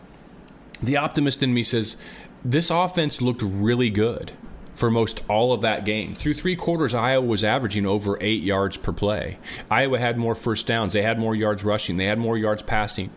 The 0.83 0.99
optimist 0.99 1.43
in 1.43 1.55
me 1.55 1.63
says 1.63 1.97
this 2.45 2.71
offense 2.71 3.23
looked 3.23 3.41
really 3.41 3.89
good 3.89 4.31
for 4.75 4.91
most 4.91 5.23
all 5.29 5.55
of 5.55 5.63
that 5.63 5.87
game. 5.87 6.15
Through 6.15 6.35
three 6.35 6.55
quarters, 6.55 6.93
Iowa 6.93 7.25
was 7.25 7.45
averaging 7.45 7.87
over 7.87 8.19
eight 8.21 8.43
yards 8.43 8.77
per 8.77 8.93
play. 8.93 9.39
Iowa 9.71 9.99
had 9.99 10.19
more 10.19 10.35
first 10.35 10.67
downs. 10.67 10.93
They 10.93 11.03
had 11.03 11.19
more 11.19 11.35
yards 11.35 11.65
rushing. 11.65 11.97
They 11.97 12.07
had 12.07 12.19
more 12.19 12.37
yards 12.37 12.63
passing. 12.63 13.09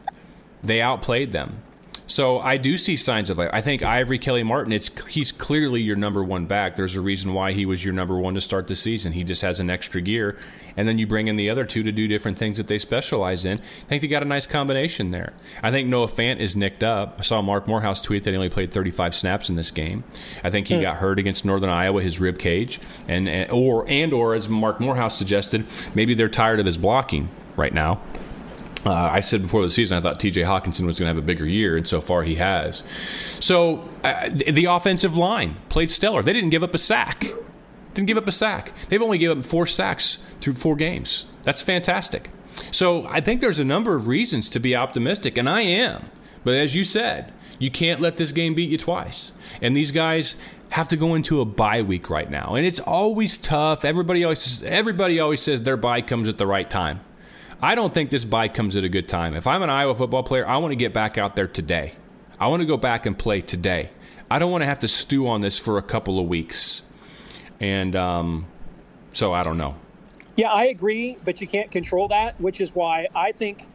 They 0.64 0.82
outplayed 0.82 1.34
them. 1.34 1.62
So 2.08 2.40
I 2.40 2.58
do 2.58 2.78
see 2.78 2.98
signs 2.98 3.30
of 3.30 3.38
life. 3.38 3.50
I 3.52 3.62
think 3.62 3.82
Ivory 3.82 4.20
Kelly 4.20 4.44
Martin, 4.44 4.72
it's 4.72 4.92
he's 5.06 5.32
clearly 5.32 5.82
your 5.82 5.96
number 5.96 6.24
one 6.24 6.46
back. 6.46 6.76
There's 6.76 6.96
a 6.96 7.02
reason 7.02 7.34
why 7.34 7.54
he 7.54 7.66
was 7.66 7.84
your 7.84 7.94
number 7.94 8.18
one 8.18 8.36
to 8.36 8.42
start 8.42 8.68
the 8.68 8.76
season. 8.76 9.12
He 9.12 9.24
just 9.24 9.42
has 9.42 9.60
an 9.60 9.70
extra 9.72 10.02
gear, 10.02 10.38
and 10.78 10.88
then 10.88 11.00
you 11.00 11.08
bring 11.08 11.28
in 11.28 11.36
the 11.36 11.50
other 11.50 11.66
two 11.66 11.82
to 11.84 11.92
do 11.92 12.08
different 12.08 12.38
things 12.38 12.58
that 12.58 12.68
they 12.68 12.78
specialize 12.78 13.44
in. 13.44 13.58
I 13.58 13.88
think 13.88 14.02
they 14.02 14.08
got 14.08 14.22
a 14.22 14.28
nice 14.28 14.46
combination 14.46 15.10
there. 15.12 15.34
I 15.64 15.72
think 15.72 15.88
Noah 15.88 16.08
Fant 16.08 16.40
is 16.40 16.56
nicked 16.56 16.84
up. 16.84 17.16
I 17.20 17.22
saw 17.24 17.42
Marc 17.42 17.68
Morehouse 17.68 18.02
tweet 18.02 18.24
that 18.26 18.32
he 18.32 18.36
only 18.36 18.50
played 18.50 18.72
35 18.72 19.16
snaps 19.16 19.50
in 19.50 19.56
this 19.56 19.72
game. 19.72 20.04
I 20.44 20.52
think 20.52 20.68
he 20.68 20.76
hmm. 20.76 20.82
got 20.82 20.98
hurt 20.98 21.18
against 21.18 21.44
Northern 21.44 21.70
Iowa, 21.70 22.02
his 22.02 22.20
rib 22.20 22.38
cage, 22.38 22.80
and, 23.08 23.28
and 23.28 23.50
or 23.50 23.90
and 23.90 24.14
or 24.14 24.36
as 24.36 24.48
Marc 24.48 24.80
Morehouse 24.80 25.18
suggested, 25.18 25.66
maybe 25.96 26.14
they're 26.14 26.30
tired 26.30 26.60
of 26.60 26.68
his 26.68 26.78
blocking 26.78 27.30
right 27.56 27.74
now. 27.74 28.00
Uh, 28.86 28.94
I 28.94 29.22
said 29.22 29.42
before 29.42 29.64
the 29.64 29.72
season 29.72 29.98
I 29.98 30.02
thought 30.02 30.20
T.J. 30.20 30.42
Hockenson 30.42 30.86
was 30.86 31.00
going 31.00 31.08
to 31.10 31.16
have 31.16 31.18
a 31.18 31.22
bigger 31.22 31.46
year, 31.48 31.76
and 31.76 31.88
so 31.88 32.02
far 32.02 32.24
he 32.24 32.36
has. 32.36 32.84
So 33.40 33.90
uh, 34.04 34.30
the 34.30 34.66
offensive 34.66 35.18
line 35.18 35.58
played 35.70 35.90
stellar. 35.90 36.22
They 36.22 36.34
didn't 36.34 36.52
give 36.52 36.64
up 36.64 36.76
a 36.76 36.78
sack. 36.78 37.26
Didn't 37.96 38.08
give 38.08 38.18
up 38.18 38.28
a 38.28 38.32
sack. 38.32 38.74
They've 38.90 39.02
only 39.02 39.18
given 39.18 39.40
up 39.40 39.46
four 39.46 39.66
sacks 39.66 40.20
through 40.40 40.54
four 40.54 40.76
games. 40.76 41.26
That's 41.44 41.62
fantastic. 41.62 42.30
So 42.72 43.08
I 43.08 43.22
think 43.22 43.42
there's 43.42 43.60
a 43.60 43.66
number 43.66 43.96
of 43.96 44.08
reasons 44.08 44.50
to 44.50 44.60
be 44.60 44.76
optimistic, 44.76 45.38
and 45.38 45.50
I 45.50 45.62
am. 45.62 46.10
But 46.44 46.56
as 46.56 46.76
you 46.76 46.84
said, 46.84 47.34
you 47.58 47.72
can't 47.72 48.02
let 48.02 48.18
this 48.18 48.32
game 48.32 48.54
beat 48.54 48.70
you 48.70 48.78
twice. 48.78 49.32
And 49.62 49.76
these 49.76 49.92
guys 49.92 50.36
have 50.70 50.88
to 50.90 50.98
go 50.98 51.16
into 51.16 51.42
a 51.42 51.46
bye 51.46 51.82
week 51.82 52.10
right 52.10 52.30
now, 52.30 52.56
and 52.56 52.66
it's 52.66 52.80
always 52.80 53.38
tough. 53.38 53.86
Everybody 53.86 54.24
always 54.24 54.62
everybody 54.64 55.20
always 55.20 55.42
says 55.42 55.62
their 55.62 55.78
bye 55.78 56.02
comes 56.02 56.28
at 56.28 56.38
the 56.38 56.48
right 56.48 56.70
time. 56.70 57.00
I 57.62 57.76
don't 57.76 57.94
think 57.94 58.10
this 58.10 58.26
bye 58.26 58.48
comes 58.48 58.76
at 58.76 58.84
a 58.84 58.90
good 58.90 59.08
time. 59.08 59.34
If 59.34 59.48
I'm 59.48 59.64
an 59.64 59.70
Iowa 59.70 59.96
football 59.96 60.24
player, 60.24 60.48
I 60.48 60.58
want 60.58 60.72
to 60.72 60.76
get 60.76 60.94
back 60.94 61.18
out 61.18 61.36
there 61.36 61.48
today. 61.48 61.94
I 62.40 62.48
want 62.48 62.62
to 62.62 62.66
go 62.66 62.78
back 62.78 63.06
and 63.06 63.18
play 63.18 63.42
today. 63.42 63.90
I 64.30 64.40
don't 64.40 64.52
want 64.52 64.64
to 64.64 64.66
have 64.66 64.80
to 64.80 64.88
stew 64.88 65.28
on 65.28 65.42
this 65.42 65.58
for 65.58 65.78
a 65.78 65.82
couple 65.82 66.20
of 66.20 66.28
weeks. 66.28 66.82
And 67.60 67.96
um, 67.96 68.48
so 69.14 69.32
I 69.32 69.44
don't 69.44 69.58
know. 69.58 69.76
Yeah, 70.36 70.52
I 70.52 70.66
agree, 70.66 71.18
but 71.24 71.40
you 71.40 71.48
can't 71.48 71.72
control 71.72 72.10
that, 72.10 72.40
which 72.42 72.60
is 72.60 72.76
why 72.76 73.08
I 73.16 73.32
think, 73.32 73.66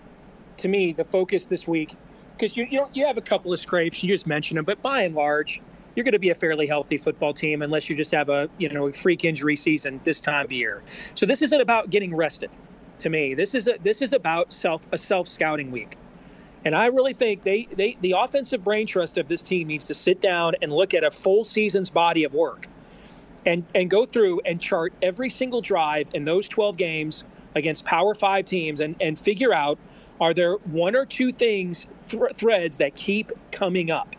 to 0.58 0.68
me, 0.68 0.92
the 0.92 1.04
focus 1.04 1.46
this 1.46 1.66
week, 1.66 1.94
because 2.36 2.56
you 2.56 2.66
you, 2.70 2.86
you 2.92 3.06
have 3.06 3.16
a 3.16 3.22
couple 3.22 3.50
of 3.52 3.60
scrapes, 3.60 4.02
you 4.02 4.12
just 4.12 4.26
mentioned 4.26 4.58
them, 4.58 4.66
but 4.66 4.82
by 4.82 5.02
and 5.02 5.14
large, 5.14 5.62
you're 5.96 6.04
going 6.04 6.12
to 6.12 6.18
be 6.18 6.28
a 6.28 6.34
fairly 6.34 6.66
healthy 6.66 6.98
football 6.98 7.32
team 7.32 7.62
unless 7.62 7.88
you 7.88 7.96
just 7.96 8.12
have 8.12 8.28
a 8.28 8.50
you 8.58 8.68
know 8.68 8.92
freak 8.92 9.24
injury 9.24 9.56
season 9.56 10.00
this 10.04 10.20
time 10.20 10.44
of 10.44 10.52
year. 10.52 10.82
So 11.14 11.24
this 11.24 11.40
isn't 11.40 11.60
about 11.62 11.88
getting 11.88 12.14
rested 12.14 12.50
to 13.00 13.10
me. 13.10 13.34
This 13.34 13.54
is 13.54 13.68
a, 13.68 13.76
this 13.82 14.02
is 14.02 14.12
about 14.12 14.52
self 14.52 14.86
a 14.92 14.98
self 14.98 15.28
scouting 15.28 15.70
week. 15.70 15.96
And 16.64 16.74
I 16.74 16.86
really 16.86 17.14
think 17.14 17.42
they, 17.42 17.68
they 17.72 17.96
the 18.00 18.14
offensive 18.18 18.62
brain 18.62 18.86
trust 18.86 19.18
of 19.18 19.28
this 19.28 19.42
team 19.42 19.68
needs 19.68 19.86
to 19.86 19.94
sit 19.94 20.20
down 20.20 20.54
and 20.60 20.72
look 20.72 20.92
at 20.94 21.04
a 21.04 21.10
full 21.10 21.44
season's 21.44 21.90
body 21.90 22.24
of 22.24 22.34
work 22.34 22.66
and 23.46 23.64
and 23.74 23.90
go 23.90 24.04
through 24.04 24.40
and 24.44 24.60
chart 24.60 24.92
every 25.02 25.30
single 25.30 25.60
drive 25.60 26.08
in 26.14 26.24
those 26.24 26.48
12 26.48 26.76
games 26.76 27.24
against 27.54 27.84
power 27.84 28.14
5 28.14 28.44
teams 28.44 28.80
and 28.80 28.96
and 29.00 29.18
figure 29.18 29.52
out 29.52 29.78
are 30.20 30.34
there 30.34 30.54
one 30.54 30.94
or 30.94 31.06
two 31.06 31.32
things 31.32 31.88
th- 32.08 32.34
threads 32.34 32.78
that 32.78 32.94
keep 32.94 33.32
coming 33.50 33.90
up 33.90 34.14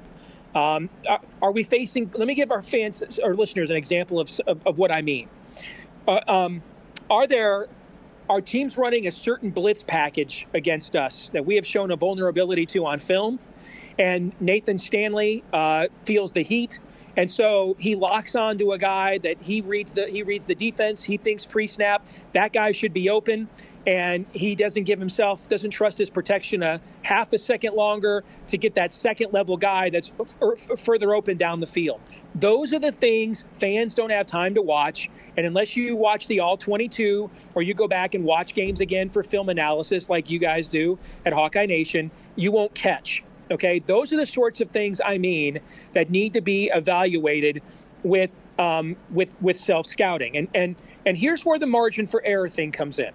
um, 0.54 0.90
are, 1.08 1.22
are, 1.42 1.52
we 1.54 1.64
facing 1.64 2.12
let 2.16 2.28
me 2.28 2.36
give 2.36 2.52
our 2.52 2.62
fans 2.62 3.20
or 3.24 3.36
listeners 3.36 3.70
an 3.70 3.78
example 3.78 4.20
of, 4.20 4.30
of, 4.48 4.66
of 4.66 4.78
what 4.78 4.92
i 4.92 5.02
mean 5.02 5.30
uh, 6.08 6.20
um, 6.28 6.62
are 7.10 7.28
there 7.28 7.68
are 8.32 8.40
teams 8.40 8.78
running 8.78 9.08
a 9.08 9.12
certain 9.12 9.50
blitz 9.50 9.84
package 9.84 10.48
against 10.54 10.96
us 10.96 11.28
that 11.34 11.46
we 11.46 11.56
have 11.56 11.68
shown 11.68 11.92
a 11.92 11.98
vulnerability 11.98 12.66
to 12.66 12.86
on 12.86 12.98
film? 12.98 13.38
And 14.00 14.32
Nathan 14.40 14.78
Stanley 14.78 15.44
uh, 15.52 15.88
feels 16.02 16.32
the 16.32 16.42
heat, 16.42 16.80
and 17.18 17.30
so 17.30 17.76
he 17.78 17.96
locks 17.96 18.36
on 18.36 18.58
to 18.60 18.72
a 18.72 18.78
guy 18.78 19.18
that 19.18 19.36
he 19.42 19.60
reads 19.60 19.94
the 19.94 20.06
he 20.08 20.24
reads 20.24 20.48
the 20.48 20.56
defense. 20.56 21.04
He 21.04 21.18
thinks 21.18 21.46
pre-snap 21.46 22.08
that 22.32 22.54
guy 22.54 22.72
should 22.72 22.94
be 22.94 23.10
open 23.10 23.50
and 23.88 24.26
he 24.34 24.54
doesn't 24.56 24.84
give 24.84 25.00
himself 25.00 25.48
doesn't 25.48 25.72
trust 25.72 25.98
his 25.98 26.10
protection 26.10 26.62
a 26.62 26.80
half 27.02 27.34
a 27.34 27.38
second 27.38 27.74
longer 27.74 28.24
to 28.48 28.58
get 28.58 28.76
that 28.76 28.94
second 28.94 29.34
level 29.34 29.58
guy 29.58 29.90
that's 29.90 30.12
f- 30.20 30.80
further 30.80 31.16
open 31.16 31.38
down 31.38 31.60
the 31.60 31.68
field. 31.68 32.00
Those 32.36 32.74
are 32.74 32.80
the 32.80 32.92
things 32.92 33.46
fans 33.54 33.96
don't 33.96 34.12
have 34.12 34.26
time 34.26 34.54
to 34.56 34.62
watch. 34.62 35.10
And 35.38 35.46
unless 35.46 35.76
you 35.76 35.96
watch 35.96 36.28
the 36.28 36.40
all 36.40 36.58
22 36.58 37.30
or 37.56 37.62
you 37.64 37.74
go 37.74 37.88
back 37.88 38.14
and 38.14 38.24
watch 38.24 38.54
games 38.54 38.82
again 38.82 39.10
for 39.10 39.24
film 39.24 39.50
analysis 39.50 40.10
like 40.10 40.30
you 40.30 40.38
guys 40.38 40.68
do 40.68 41.00
at 41.26 41.34
hawkeye 41.34 41.66
nation 41.66 42.12
you 42.36 42.52
won't 42.52 42.74
catch. 42.76 43.24
Okay? 43.50 43.80
Those 43.80 44.14
are 44.14 44.18
the 44.18 44.26
sorts 44.26 44.62
of 44.62 44.70
things 44.70 45.02
i 45.04 45.18
mean 45.18 45.60
that 45.94 46.10
need 46.10 46.34
to 46.34 46.42
be 46.42 46.70
evaluated 46.74 47.62
with 48.04 48.34
um, 48.60 48.96
with 49.10 49.36
with 49.42 49.58
self 49.58 49.86
scouting 49.86 50.38
and 50.38 50.48
and 50.54 50.76
and 51.06 51.18
here's 51.18 51.44
where 51.44 51.58
the 51.58 51.66
margin 51.68 52.06
for 52.06 52.22
error 52.24 52.50
thing 52.50 52.72
comes 52.72 53.00
in 53.00 53.12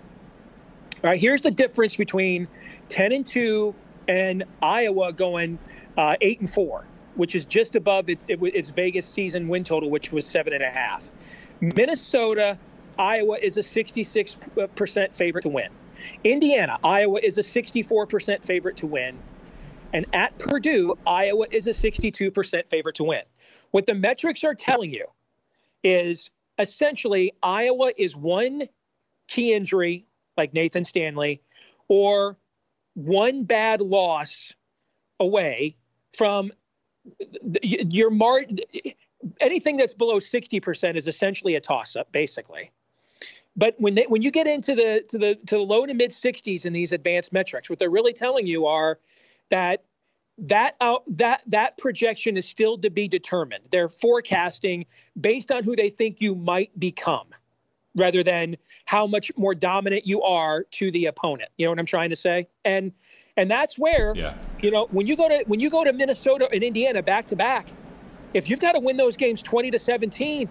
all 1.05 1.11
right, 1.11 1.21
here's 1.21 1.43
the 1.43 1.51
difference 1.51 1.97
between 1.97 2.49
10 2.89 3.13
and 3.13 3.27
2 3.27 3.75
and 4.09 4.45
Iowa 4.63 5.13
going 5.13 5.59
uh, 5.97 6.17
8 6.21 6.41
and 6.41 6.51
4, 6.51 6.87
which 7.15 7.35
is 7.35 7.45
just 7.45 7.77
above 7.77 8.09
it, 8.09 8.19
it, 8.29 8.41
its 8.43 8.71
Vegas 8.71 9.07
season 9.07 9.49
win 9.49 9.65
total, 9.65 9.91
which 9.91 10.13
was 10.13 10.25
7.5. 10.27 11.11
Minnesota, 11.61 12.59
Iowa 12.99 13.39
is 13.41 13.57
a 13.57 13.61
66% 13.61 15.17
favorite 15.17 15.43
to 15.43 15.49
win. 15.49 15.69
Indiana, 16.25 16.79
Iowa 16.85 17.21
is 17.23 17.39
a 17.39 17.43
64% 17.43 18.45
favorite 18.45 18.77
to 18.79 18.87
win. 18.87 19.19
And 19.93 20.07
at 20.13 20.39
Purdue, 20.39 20.97
Iowa 21.07 21.47
is 21.51 21.67
a 21.67 21.71
62% 21.71 22.69
favorite 22.69 22.97
to 22.97 23.05
win. 23.05 23.23
What 23.71 23.87
the 23.87 23.95
metrics 23.95 24.45
are 24.45 24.55
telling 24.55 24.93
you 24.93 25.07
is 25.83 26.31
essentially 26.59 27.33
Iowa 27.43 27.93
is 27.97 28.17
one 28.17 28.65
key 29.29 29.53
injury, 29.55 30.07
like 30.37 30.55
Nathan 30.55 30.85
Stanley, 30.85 31.41
or 31.89 32.37
one 32.95 33.45
bad 33.45 33.81
loss 33.81 34.55
away 35.21 35.77
from 36.17 36.53
your 37.63 38.11
mar. 38.11 38.43
Anything 39.41 39.77
that's 39.77 39.95
below 39.95 40.17
60% 40.17 40.97
is 40.97 41.09
essentially 41.09 41.55
a 41.55 41.61
toss 41.61 41.97
up, 41.97 42.11
basically. 42.13 42.71
But 43.57 43.75
when 43.79 43.95
they, 43.95 44.05
when 44.05 44.23
you 44.23 44.31
get 44.31 44.47
into 44.47 44.75
the 44.75 45.03
to 45.09 45.19
the 45.19 45.35
to 45.47 45.57
the 45.57 45.63
low 45.63 45.87
to 45.87 45.95
mid 45.95 46.11
60s 46.11 46.67
in 46.67 46.73
these 46.73 46.93
advanced 46.93 47.33
metrics, 47.33 47.71
what 47.71 47.79
they're 47.79 47.91
really 47.91 48.13
telling 48.13 48.47
you 48.47 48.67
are 48.67 48.99
that 49.51 49.83
that 50.39 50.77
out 50.81 51.05
that 51.17 51.41
that 51.47 51.79
projection 51.79 52.37
is 52.37 52.47
still 52.47 52.77
to 52.79 52.91
be 52.91 53.09
determined. 53.09 53.65
They're 53.71 53.89
forecasting 53.89 54.85
based 55.19 55.51
on 55.51 55.65
who 55.65 55.75
they 55.75 55.89
think 55.89 56.21
you 56.21 56.35
might 56.35 56.79
become, 56.79 57.29
rather 57.97 58.23
than 58.23 58.57
how 58.85 59.07
much 59.07 59.33
more 59.37 59.55
dominant 59.55 60.07
you 60.07 60.23
are 60.23 60.65
to 60.71 60.91
the 60.91 61.07
opponent. 61.07 61.51
You 61.57 61.67
know 61.67 61.73
what 61.73 61.79
I'm 61.79 61.87
trying 61.87 62.11
to 62.11 62.17
say? 62.17 62.47
And 62.65 62.93
and 63.37 63.51
that's 63.51 63.79
where 63.79 64.15
yeah. 64.15 64.35
you 64.61 64.71
know 64.71 64.87
when 64.91 65.07
you 65.07 65.17
go 65.17 65.29
to 65.29 65.45
when 65.47 65.61
you 65.61 65.71
go 65.71 65.85
to 65.85 65.93
Minnesota 65.93 66.49
and 66.53 66.63
Indiana 66.63 67.03
back 67.03 67.27
to 67.29 67.37
back, 67.37 67.69
if 68.35 68.49
you've 68.49 68.61
got 68.61 68.73
to 68.73 68.81
win 68.81 68.97
those 68.97 69.17
games 69.17 69.43
20 69.43 69.71
to 69.73 69.79
17, 69.79 70.49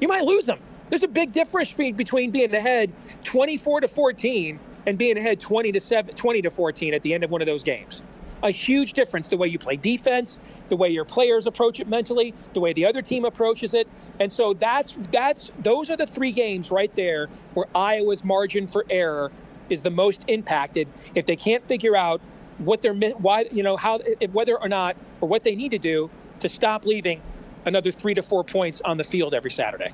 you 0.00 0.08
might 0.08 0.24
lose 0.24 0.46
them. 0.46 0.58
There's 0.90 1.04
a 1.04 1.08
big 1.08 1.32
difference 1.32 1.74
between 1.74 2.30
being 2.30 2.54
ahead 2.54 2.92
24 3.24 3.82
to 3.82 3.88
14 3.88 4.60
and 4.86 4.98
being 4.98 5.16
ahead 5.16 5.40
20 5.40 5.72
to 5.72 5.80
7, 5.80 6.14
20 6.14 6.42
to 6.42 6.50
14 6.50 6.94
at 6.94 7.02
the 7.02 7.14
end 7.14 7.24
of 7.24 7.30
one 7.30 7.40
of 7.40 7.46
those 7.46 7.64
games. 7.64 8.02
A 8.44 8.50
huge 8.50 8.92
difference 8.92 9.30
the 9.30 9.38
way 9.38 9.48
you 9.48 9.58
play 9.58 9.76
defense, 9.76 10.38
the 10.68 10.76
way 10.76 10.90
your 10.90 11.06
players 11.06 11.46
approach 11.46 11.80
it 11.80 11.88
mentally, 11.88 12.34
the 12.52 12.60
way 12.60 12.74
the 12.74 12.86
other 12.86 13.02
team 13.02 13.24
approaches 13.24 13.74
it. 13.74 13.88
And 14.20 14.32
so 14.32 14.54
that's 14.54 14.98
that's 15.10 15.50
those 15.60 15.90
are 15.90 15.96
the 15.96 16.06
three 16.06 16.32
games 16.32 16.70
right 16.70 16.94
there 16.94 17.28
where 17.54 17.66
Iowa's 17.74 18.22
margin 18.22 18.66
for 18.66 18.84
error 18.90 19.32
is 19.70 19.82
the 19.82 19.90
most 19.90 20.26
impacted 20.28 20.88
if 21.14 21.26
they 21.26 21.36
can't 21.36 21.66
figure 21.66 21.96
out 21.96 22.20
what 22.58 22.82
they're 22.82 22.94
why 22.94 23.46
you 23.50 23.62
know 23.62 23.76
how 23.76 23.98
whether 24.32 24.60
or 24.60 24.68
not 24.68 24.96
or 25.20 25.28
what 25.28 25.42
they 25.42 25.56
need 25.56 25.70
to 25.70 25.78
do 25.78 26.10
to 26.40 26.48
stop 26.48 26.84
leaving 26.84 27.20
another 27.64 27.90
3 27.90 28.14
to 28.14 28.22
4 28.22 28.44
points 28.44 28.82
on 28.82 28.98
the 28.98 29.04
field 29.04 29.34
every 29.34 29.50
Saturday. 29.50 29.92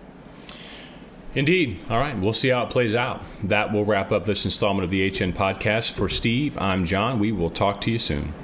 Indeed. 1.35 1.79
All 1.88 1.99
right. 1.99 2.19
We'll 2.19 2.33
see 2.33 2.49
how 2.49 2.64
it 2.64 2.71
plays 2.71 2.95
out. 2.95 3.23
That 3.45 3.73
will 3.73 3.85
wrap 3.85 4.11
up 4.11 4.25
this 4.25 4.45
installment 4.45 4.85
of 4.85 4.90
the 4.90 5.09
HN 5.09 5.33
podcast. 5.33 5.93
For 5.93 6.09
Steve, 6.09 6.59
I'm 6.59 6.85
John. 6.85 7.19
We 7.21 7.31
will 7.31 7.51
talk 7.51 7.81
to 7.83 7.90
you 7.90 7.99
soon. 7.99 8.35